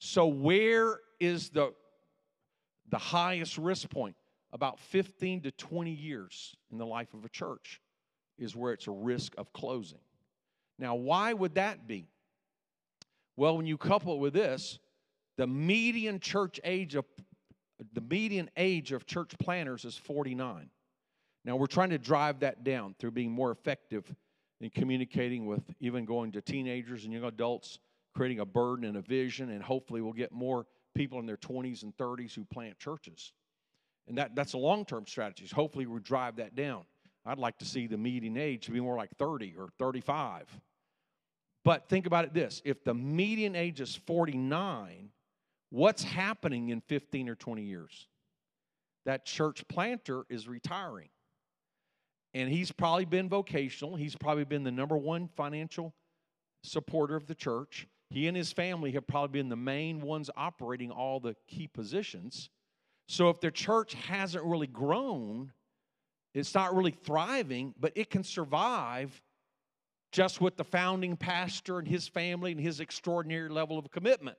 [0.00, 1.72] So, where is the,
[2.88, 4.16] the highest risk point?
[4.52, 7.80] About 15 to 20 years in the life of a church
[8.36, 10.00] is where it's a risk of closing.
[10.80, 12.08] Now, why would that be?
[13.36, 14.78] Well, when you couple it with this,
[15.36, 17.04] the median church age of
[17.92, 20.70] the median age of church planters is 49.
[21.44, 24.14] Now, we're trying to drive that down through being more effective
[24.60, 27.78] in communicating with even going to teenagers and young adults,
[28.14, 31.82] creating a burden and a vision, and hopefully we'll get more people in their 20s
[31.82, 33.32] and 30s who plant churches.
[34.08, 35.46] And that, that's a long term strategy.
[35.54, 36.84] Hopefully, we drive that down.
[37.24, 40.48] I'd like to see the median age to be more like 30 or 35.
[41.64, 45.10] But think about it this if the median age is 49,
[45.70, 48.08] what's happening in 15 or 20 years?
[49.06, 51.08] That church planter is retiring.
[52.32, 53.96] And he's probably been vocational.
[53.96, 55.94] He's probably been the number one financial
[56.62, 57.88] supporter of the church.
[58.10, 62.50] He and his family have probably been the main ones operating all the key positions.
[63.08, 65.52] So if the church hasn't really grown,
[66.34, 69.20] it's not really thriving, but it can survive
[70.12, 74.36] just with the founding pastor and his family and his extraordinary level of commitment.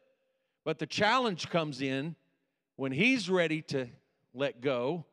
[0.66, 2.16] But the challenge comes in
[2.76, 3.88] when he's ready to
[4.34, 5.06] let go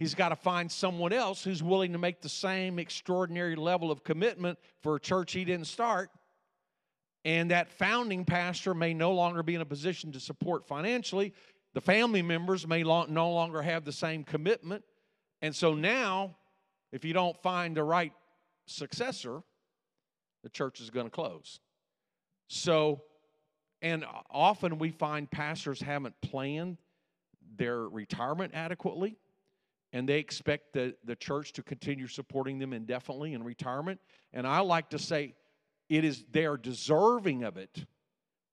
[0.00, 4.02] He's got to find someone else who's willing to make the same extraordinary level of
[4.02, 6.10] commitment for a church he didn't start.
[7.26, 11.34] And that founding pastor may no longer be in a position to support financially.
[11.74, 14.84] The family members may no longer have the same commitment.
[15.42, 16.34] And so now,
[16.92, 18.14] if you don't find the right
[18.64, 19.42] successor,
[20.42, 21.60] the church is going to close.
[22.48, 23.02] So,
[23.82, 26.78] and often we find pastors haven't planned
[27.56, 29.16] their retirement adequately
[29.92, 34.00] and they expect the, the church to continue supporting them indefinitely in retirement.
[34.32, 35.34] And I like to say
[35.88, 37.84] it is they are deserving of it,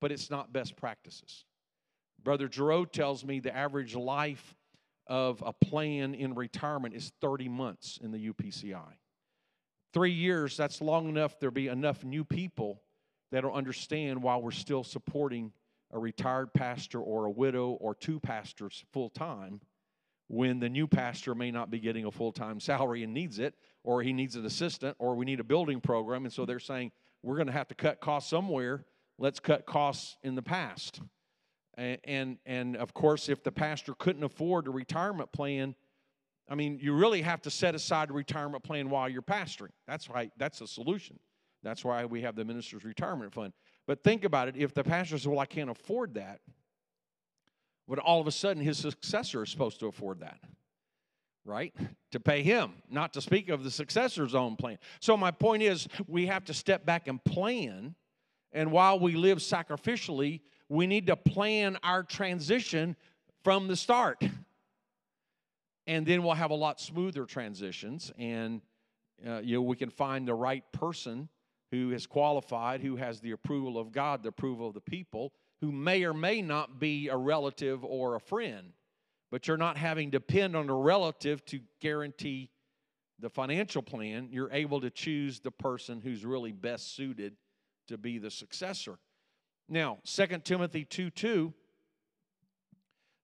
[0.02, 1.46] but it's not best practices.
[2.24, 4.56] Brother Giroux tells me the average life
[5.06, 8.98] of a plan in retirement is 30 months in the UPCI.
[9.94, 12.82] Three years, that's long enough there'll be enough new people
[13.32, 15.52] that'll understand why we're still supporting
[15.92, 19.62] a retired pastor or a widow or two pastors full time
[20.28, 23.56] when the new pastor may not be getting a full time salary and needs it,
[23.84, 26.26] or he needs an assistant, or we need a building program.
[26.26, 26.92] And so they're saying,
[27.24, 28.86] we're going to have to cut costs somewhere.
[29.18, 31.02] Let's cut costs in the past.
[31.76, 35.76] And, and, and of course, if the pastor couldn't afford a retirement plan,
[36.50, 39.72] I mean, you really have to set aside a retirement plan while you're pastoring.
[39.86, 41.20] That's why that's a solution.
[41.64, 43.54] That's why we have the minister's retirement fund.
[43.86, 46.40] But think about it if the pastor says, Well, I can't afford that,
[47.88, 50.40] but all of a sudden his successor is supposed to afford that
[51.46, 51.74] right
[52.12, 55.88] to pay him not to speak of the successor's own plan so my point is
[56.06, 57.96] we have to step back and plan
[58.52, 62.96] and while we live sacrificially we need to plan our transition
[63.44, 64.22] from the start
[65.88, 68.62] and then we'll have a lot smoother transitions and
[69.26, 71.28] uh, you know we can find the right person
[71.72, 75.72] who is qualified who has the approval of god the approval of the people who
[75.72, 78.74] may or may not be a relative or a friend,
[79.32, 82.50] but you're not having to depend on a relative to guarantee
[83.20, 84.30] the financial plan.
[84.32, 87.36] You're able to choose the person who's really best suited
[87.88, 89.00] to be the successor.
[89.68, 91.54] Now, 2 Timothy 2 2,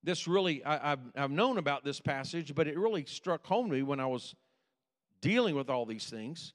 [0.03, 3.75] this really, I, have I've known about this passage, but it really struck home to
[3.75, 4.35] me when I was
[5.21, 6.53] dealing with all these things.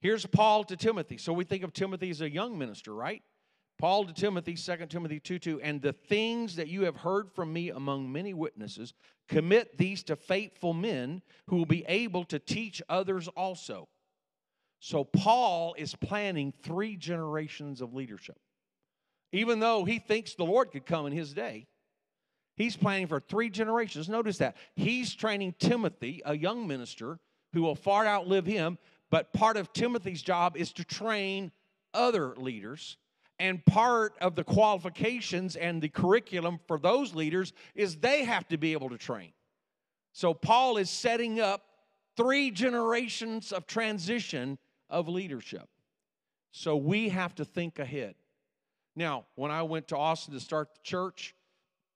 [0.00, 1.18] Here's Paul to Timothy.
[1.18, 3.22] So we think of Timothy as a young minister, right?
[3.78, 7.52] Paul to Timothy, 2 Timothy 2 2, and the things that you have heard from
[7.52, 8.92] me among many witnesses,
[9.28, 13.88] commit these to faithful men who will be able to teach others also.
[14.80, 18.38] So Paul is planning three generations of leadership.
[19.32, 21.66] Even though he thinks the Lord could come in his day,
[22.60, 24.08] he's planning for three generations.
[24.08, 24.56] Notice that.
[24.74, 27.18] He's training Timothy, a young minister,
[27.52, 28.78] who will far outlive him,
[29.10, 31.52] but part of Timothy's job is to train
[31.94, 32.96] other leaders
[33.40, 38.58] and part of the qualifications and the curriculum for those leaders is they have to
[38.58, 39.32] be able to train.
[40.12, 41.62] So Paul is setting up
[42.18, 44.58] three generations of transition
[44.90, 45.66] of leadership.
[46.52, 48.14] So we have to think ahead.
[48.94, 51.34] Now, when I went to Austin to start the church,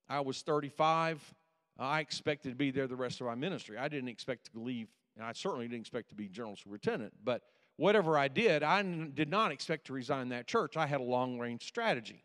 [0.09, 1.35] I was 35.
[1.79, 3.79] I expected to be there the rest of my ministry.
[3.79, 7.43] I didn't expect to leave, and I certainly didn't expect to be general superintendent, but
[7.77, 10.77] whatever I did, I did not expect to resign that church.
[10.77, 12.23] I had a long range strategy.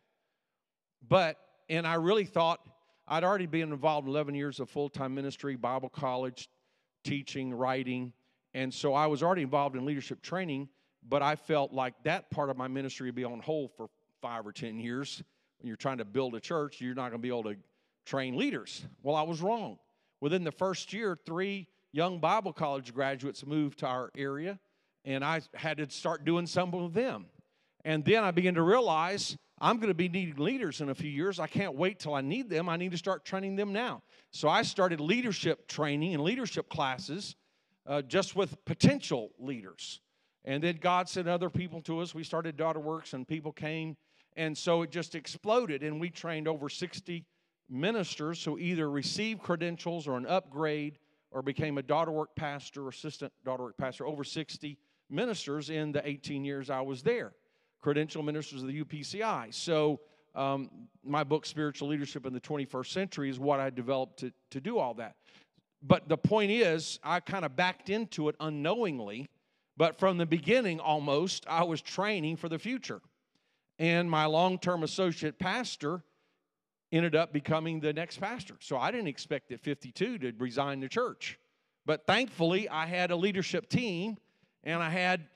[1.08, 1.38] But,
[1.70, 2.60] and I really thought
[3.08, 6.50] I'd already been involved in 11 years of full time ministry, Bible college,
[7.04, 8.14] teaching, writing.
[8.54, 10.70] And so I was already involved in leadership training,
[11.08, 13.90] but I felt like that part of my ministry would be on hold for
[14.22, 15.24] five or 10 years
[15.60, 17.56] when you're trying to build a church, you're not going to be able to
[18.10, 18.84] train leaders.
[19.04, 19.78] Well, I was wrong.
[20.20, 24.60] Within the first year, three young Bible college graduates moved to our area,
[25.06, 27.28] and I had to start doing some with them.
[27.86, 31.10] And then I began to realize I'm going to be needing leaders in a few
[31.10, 31.40] years.
[31.40, 32.68] I can't wait till I need them.
[32.68, 34.02] I need to start training them now.
[34.32, 37.36] So I started leadership training and leadership classes
[37.86, 40.02] uh, just with potential leaders.
[40.46, 42.16] And then God sent other people to us.
[42.16, 43.98] We started Daughter Works, and people came.
[44.36, 47.26] And so it just exploded, and we trained over 60
[47.70, 50.98] ministers who either received credentials or an upgrade
[51.32, 54.78] or became a daughter work pastor or assistant daughter work pastor, over 60
[55.10, 57.34] ministers in the 18 years I was there
[57.82, 59.54] credential ministers of the UPCI.
[59.54, 60.00] So,
[60.36, 60.70] um,
[61.04, 64.78] my book, Spiritual Leadership in the 21st Century, is what I developed to, to do
[64.78, 65.16] all that.
[65.82, 69.30] But the point is, I kind of backed into it unknowingly,
[69.78, 73.02] but from the beginning almost, I was training for the future.
[73.80, 76.04] And my long term associate pastor
[76.92, 78.56] ended up becoming the next pastor.
[78.60, 81.38] So I didn't expect at 52 to resign the church.
[81.86, 84.18] But thankfully, I had a leadership team
[84.64, 85.28] and I had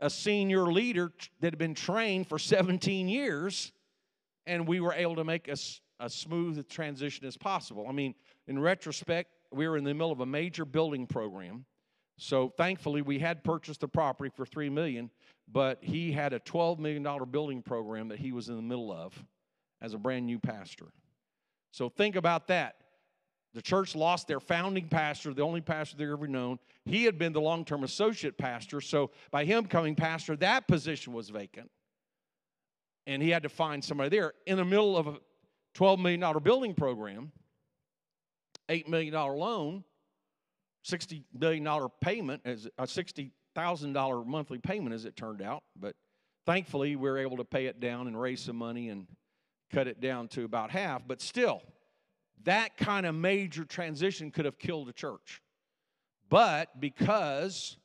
[0.00, 3.72] a senior leader that had been trained for 17 years,
[4.46, 5.56] and we were able to make a,
[5.98, 7.86] a smooth transition as possible.
[7.88, 8.14] I mean,
[8.46, 11.66] in retrospect, we were in the middle of a major building program.
[12.16, 15.10] So thankfully, we had purchased the property for three million,
[15.50, 19.22] but he had a $12 million building program that he was in the middle of
[19.82, 20.86] as a brand new pastor.
[21.72, 22.76] So think about that.
[23.52, 26.58] The church lost their founding pastor, the only pastor they ever known.
[26.84, 28.80] He had been the long term associate pastor.
[28.80, 31.70] So by him coming pastor, that position was vacant.
[33.06, 35.16] And he had to find somebody there in the middle of a
[35.76, 37.32] $12 million building program,
[38.68, 39.84] $8 million loan,
[40.86, 45.64] $60 million payment, as a $60,000 monthly payment as it turned out.
[45.78, 45.96] But
[46.46, 49.06] thankfully, we were able to pay it down and raise some money and
[49.72, 51.02] cut it down to about half.
[51.06, 51.62] But still,
[52.44, 55.42] that kind of major transition could have killed a church.
[56.28, 57.76] But because,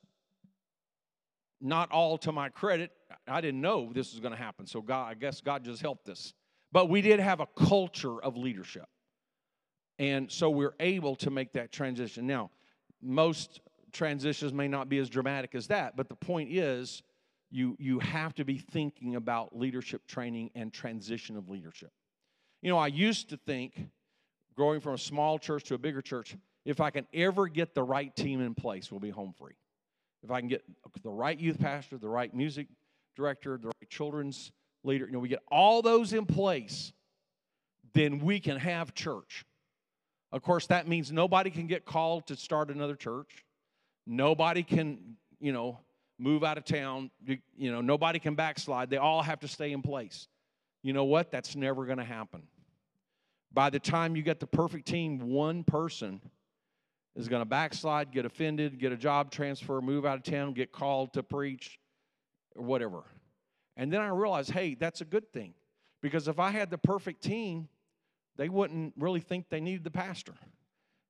[1.60, 2.92] not all to my credit,
[3.28, 4.68] I didn't know this was going to happen.
[4.68, 6.34] So God, I guess God just helped us.
[6.72, 8.86] But we did have a culture of leadership.
[9.98, 12.28] And so we're able to make that transition.
[12.28, 12.52] Now,
[13.02, 13.62] most
[13.94, 17.02] transitions may not be as dramatic as that, but the point is
[17.52, 21.92] you, you have to be thinking about leadership training and transition of leadership.
[22.62, 23.90] You know, I used to think
[24.56, 26.36] growing from a small church to a bigger church,
[26.66, 29.54] if I can ever get the right team in place, we'll be home free.
[30.24, 30.64] If I can get
[31.04, 32.68] the right youth pastor, the right music
[33.16, 34.52] director, the right children's
[34.84, 36.94] leader, you know, we get all those in place,
[37.94, 39.46] then we can have church.
[40.32, 43.46] Of course, that means nobody can get called to start another church.
[44.08, 45.80] Nobody can, you know,
[46.18, 47.12] move out of town.
[47.56, 48.90] You know, nobody can backslide.
[48.90, 50.28] They all have to stay in place.
[50.82, 51.32] You know what?
[51.32, 52.44] That's never going to happen.
[53.52, 56.22] By the time you get the perfect team, one person
[57.16, 60.72] is going to backslide, get offended, get a job transfer, move out of town, get
[60.72, 61.80] called to preach,
[62.56, 63.04] or whatever.
[63.78, 65.54] And then I realized, hey, that's a good thing.
[66.02, 67.68] Because if I had the perfect team,
[68.38, 70.34] they wouldn't really think they needed the pastor.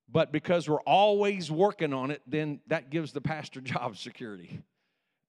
[0.08, 4.62] But because we're always working on it, then that gives the pastor job security.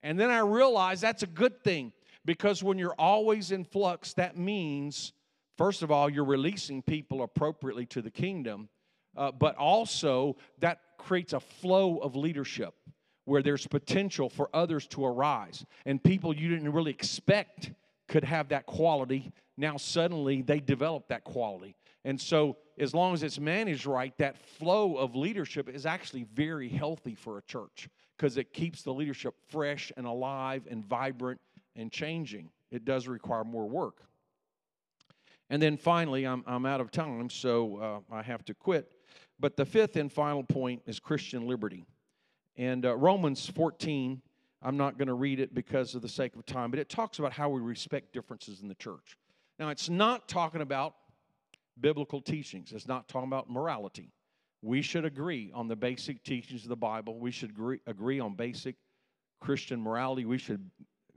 [0.07, 1.91] And then I realized that's a good thing
[2.23, 5.13] because when you're always in flux, that means
[5.57, 8.69] First of all, you're releasing people appropriately to the kingdom,
[9.17, 12.75] uh, but also that creates a flow of leadership
[13.25, 15.65] where there's potential for others to arise.
[15.85, 17.71] And people you didn't really expect
[18.07, 21.75] could have that quality, now suddenly they develop that quality.
[22.05, 26.69] And so, as long as it's managed right, that flow of leadership is actually very
[26.69, 31.39] healthy for a church because it keeps the leadership fresh and alive and vibrant
[31.75, 32.49] and changing.
[32.71, 34.01] It does require more work.
[35.49, 38.91] And then finally, I'm, I'm out of time, so uh, I have to quit.
[39.39, 41.85] But the fifth and final point is Christian liberty.
[42.57, 44.21] And uh, Romans 14,
[44.63, 47.19] I'm not going to read it because of the sake of time, but it talks
[47.19, 49.17] about how we respect differences in the church.
[49.59, 50.95] Now, it's not talking about
[51.79, 54.11] biblical teachings, it's not talking about morality.
[54.61, 57.19] We should agree on the basic teachings of the Bible.
[57.19, 58.75] We should agree, agree on basic
[59.39, 60.25] Christian morality.
[60.25, 60.69] We should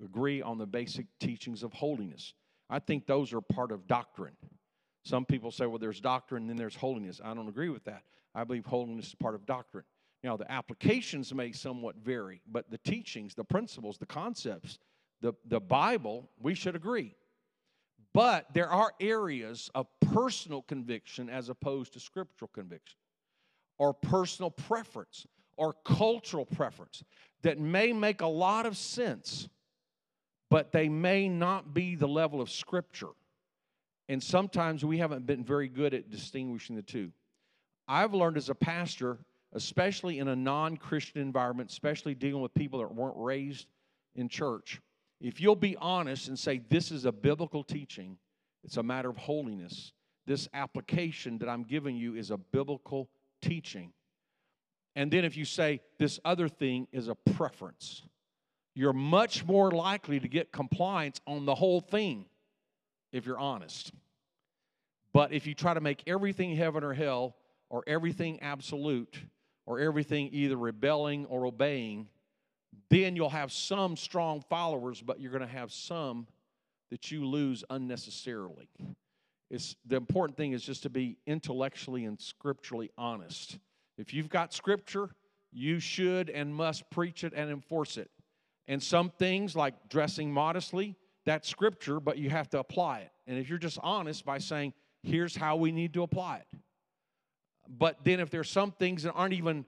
[0.05, 2.34] agree on the basic teachings of holiness.
[2.68, 4.36] I think those are part of doctrine.
[5.05, 7.20] Some people say, well, there's doctrine and then there's holiness.
[7.24, 8.03] I don't agree with that.
[8.34, 9.84] I believe holiness is part of doctrine.
[10.22, 14.78] Now, the applications may somewhat vary, but the teachings, the principles, the concepts,
[15.22, 17.14] the, the Bible, we should agree.
[18.12, 22.99] But there are areas of personal conviction as opposed to scriptural conviction,
[23.80, 25.26] or personal preference,
[25.56, 27.02] or cultural preference
[27.42, 29.48] that may make a lot of sense
[30.50, 33.10] but they may not be the level of Scripture.
[34.08, 37.12] And sometimes we haven't been very good at distinguishing the two.
[37.86, 39.18] I've learned as a pastor,
[39.52, 43.68] especially in a non Christian environment, especially dealing with people that weren't raised
[44.16, 44.80] in church,
[45.20, 48.18] if you'll be honest and say, This is a biblical teaching,
[48.64, 49.92] it's a matter of holiness,
[50.26, 53.08] this application that I'm giving you is a biblical
[53.41, 53.93] teaching.
[54.97, 58.03] And then if you say, This other thing is a preference,
[58.74, 62.26] you're much more likely to get compliance on the whole thing
[63.12, 63.93] if you're honest.
[65.12, 67.34] But if you try to make everything heaven or hell,
[67.68, 69.16] or everything absolute,
[69.64, 72.09] or everything either rebelling or obeying,
[72.88, 76.26] then you'll have some strong followers, but you're going to have some
[76.91, 78.68] that you lose unnecessarily.
[79.51, 83.59] It's, the important thing is just to be intellectually and scripturally honest.
[83.98, 85.11] If you've got scripture,
[85.53, 88.11] you should and must preach it and enforce it.
[88.68, 90.94] And some things like dressing modestly,
[91.26, 93.11] that's scripture, but you have to apply it.
[93.26, 94.72] And if you're just honest by saying,
[95.03, 96.59] here's how we need to apply it.
[97.68, 99.64] But then if there's some things that aren't even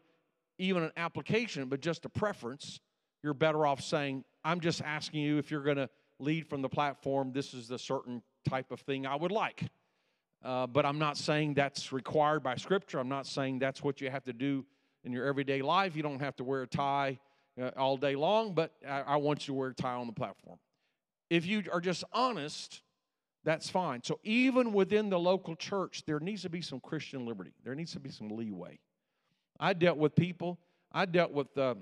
[0.59, 2.79] even an application, but just a preference,
[3.23, 6.69] you're better off saying, I'm just asking you if you're going to lead from the
[6.69, 9.65] platform, this is the certain type of thing I would like.
[10.45, 12.99] Uh, but I'm not saying that's required by Scripture.
[12.99, 14.65] I'm not saying that's what you have to do
[15.05, 15.95] in your everyday life.
[15.95, 17.19] You don't have to wear a tie
[17.61, 20.13] uh, all day long, but I, I want you to wear a tie on the
[20.13, 20.59] platform.
[21.31, 22.83] If you are just honest,
[23.45, 24.03] that's fine.
[24.03, 27.53] So even within the local church, there needs to be some Christian liberty.
[27.65, 28.79] There needs to be some leeway.
[29.59, 30.59] I dealt with people,
[30.93, 31.77] I dealt with uh,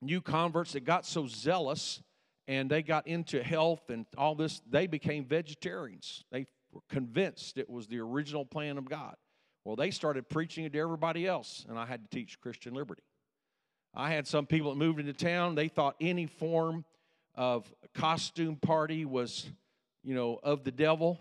[0.00, 2.00] new converts that got so zealous
[2.48, 6.24] and they got into health and all this, they became vegetarians.
[6.30, 9.16] They were convinced it was the original plan of God.
[9.64, 13.02] Well, they started preaching it to everybody else, and I had to teach Christian liberty.
[13.94, 16.84] I had some people that moved into town, they thought any form
[17.34, 19.50] of costume party was,
[20.02, 21.20] you know, of the devil,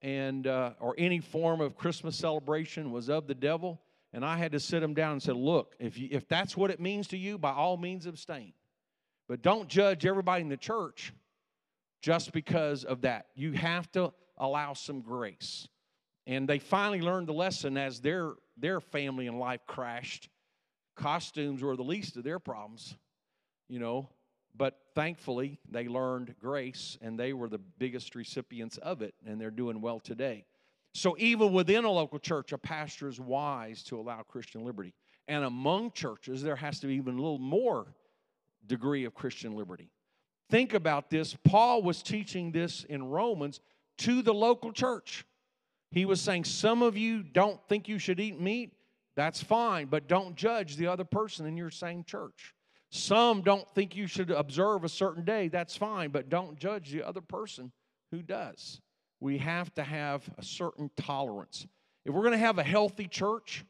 [0.00, 3.80] and uh, or any form of Christmas celebration was of the devil.
[4.12, 6.70] And I had to sit them down and say, look, if you, if that's what
[6.70, 8.52] it means to you, by all means abstain.
[9.32, 11.14] But don't judge everybody in the church
[12.02, 13.28] just because of that.
[13.34, 15.68] You have to allow some grace.
[16.26, 20.28] And they finally learned the lesson as their their family and life crashed.
[20.96, 22.94] Costumes were the least of their problems,
[23.70, 24.10] you know.
[24.54, 29.50] But thankfully, they learned grace and they were the biggest recipients of it, and they're
[29.50, 30.44] doing well today.
[30.92, 34.92] So, even within a local church, a pastor is wise to allow Christian liberty.
[35.26, 37.94] And among churches, there has to be even a little more
[38.66, 39.90] degree of Christian liberty.
[40.50, 41.36] Think about this.
[41.44, 43.60] Paul was teaching this in Romans
[43.98, 45.24] to the local church.
[45.90, 48.72] He was saying, Some of you don't think you should eat meat.
[49.14, 52.54] That's fine, but don't judge the other person in your same church.
[52.90, 55.48] Some don't think you should observe a certain day.
[55.48, 57.72] That's fine, but don't judge the other person
[58.10, 58.80] who does.
[59.20, 61.66] We have to have a certain tolerance.
[62.04, 63.64] If we're going to have a healthy church,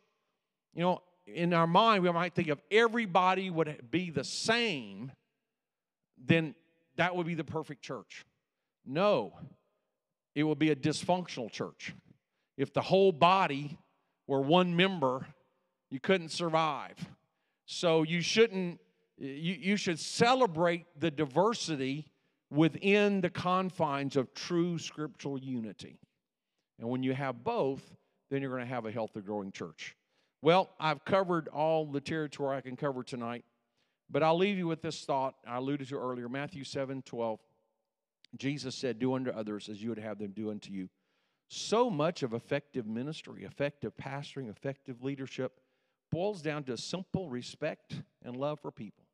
[0.75, 5.13] you know, in our mind, we might think if everybody would be the same,
[6.19, 6.55] then
[6.97, 8.25] that would be the perfect church.
[8.85, 9.33] No,
[10.35, 11.95] it would be a dysfunctional church.
[12.57, 13.79] If the whole body
[14.27, 15.27] were one member,
[15.91, 16.97] you couldn't survive.
[17.67, 18.81] So you shouldn't
[19.19, 22.07] you, you should celebrate the diversity
[22.51, 26.01] within the confines of true scriptural unity.
[26.79, 27.83] And when you have both,
[28.31, 29.95] then you're going to have a healthy, growing church.
[30.43, 33.45] Well, I've covered all the territory I can cover tonight,
[34.11, 37.41] but I'll leave you with this thought I alluded to earlier Matthew 7 12.
[38.37, 40.89] Jesus said, Do unto others as you would have them do unto you.
[41.49, 45.61] So much of effective ministry, effective pastoring, effective leadership
[46.11, 47.95] boils down to simple respect
[48.25, 49.05] and love for people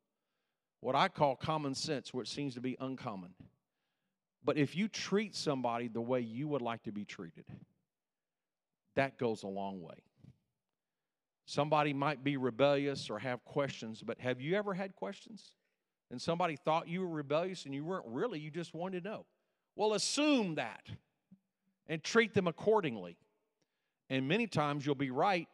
[0.81, 3.33] what I call common sense, which seems to be uncommon.
[4.43, 7.45] But if you treat somebody the way you would like to be treated,
[8.95, 10.03] that goes a long way.
[11.49, 15.55] Somebody might be rebellious or have questions, but have you ever had questions?
[16.11, 19.25] And somebody thought you were rebellious and you weren't really, you just wanted to know.
[19.75, 20.85] Well, assume that
[21.87, 23.17] and treat them accordingly.
[24.11, 25.47] And many times you'll be right,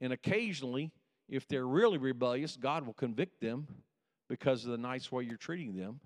[0.00, 0.90] and occasionally,
[1.28, 3.68] if they're really rebellious, God will convict them
[4.28, 6.00] because of the nice way you're treating them,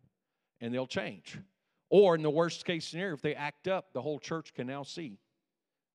[0.61, 1.39] and they'll change.
[1.89, 4.83] Or in the worst case scenario, if they act up, the whole church can now
[4.83, 5.17] see.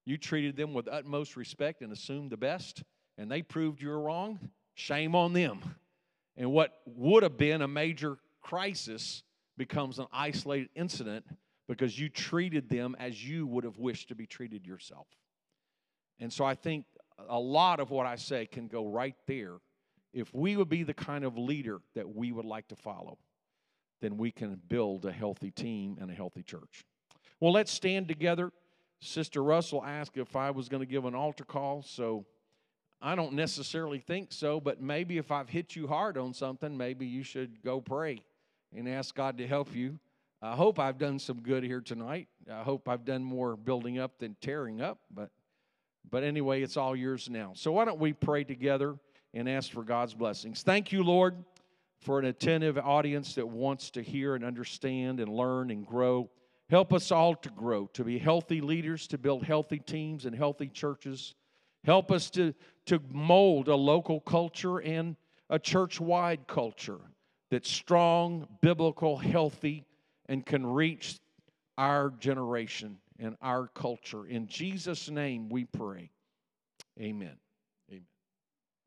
[0.05, 2.81] You treated them with utmost respect and assumed the best,
[3.17, 4.39] and they proved you were wrong.
[4.75, 5.59] Shame on them.
[6.35, 9.23] And what would have been a major crisis
[9.57, 11.25] becomes an isolated incident
[11.67, 15.07] because you treated them as you would have wished to be treated yourself.
[16.19, 16.85] And so I think
[17.27, 19.57] a lot of what I say can go right there
[20.13, 23.17] if we would be the kind of leader that we would like to follow,
[24.01, 26.85] then we can build a healthy team and a healthy church.
[27.39, 28.51] Well, let's stand together.
[28.99, 32.25] Sister Russell asked if I was going to give an altar call, so
[33.01, 37.05] I don't necessarily think so, but maybe if I've hit you hard on something, maybe
[37.05, 38.21] you should go pray
[38.75, 39.99] and ask God to help you.
[40.41, 42.27] I hope I've done some good here tonight.
[42.51, 45.29] I hope I've done more building up than tearing up, but
[46.09, 47.51] but anyway, it's all yours now.
[47.55, 48.95] So why don't we pray together
[49.33, 50.63] and ask for God's blessings.
[50.63, 51.35] Thank you, Lord,
[51.99, 56.29] for an attentive audience that wants to hear and understand and learn and grow.
[56.69, 60.67] Help us all to grow, to be healthy leaders, to build healthy teams and healthy
[60.67, 61.35] churches.
[61.87, 62.53] Help us to,
[62.85, 65.15] to mold a local culture and
[65.49, 66.99] a church wide culture
[67.49, 69.85] that's strong, biblical, healthy,
[70.25, 71.17] and can reach
[71.77, 74.27] our generation and our culture.
[74.27, 76.11] In Jesus' name we pray.
[76.99, 77.37] Amen.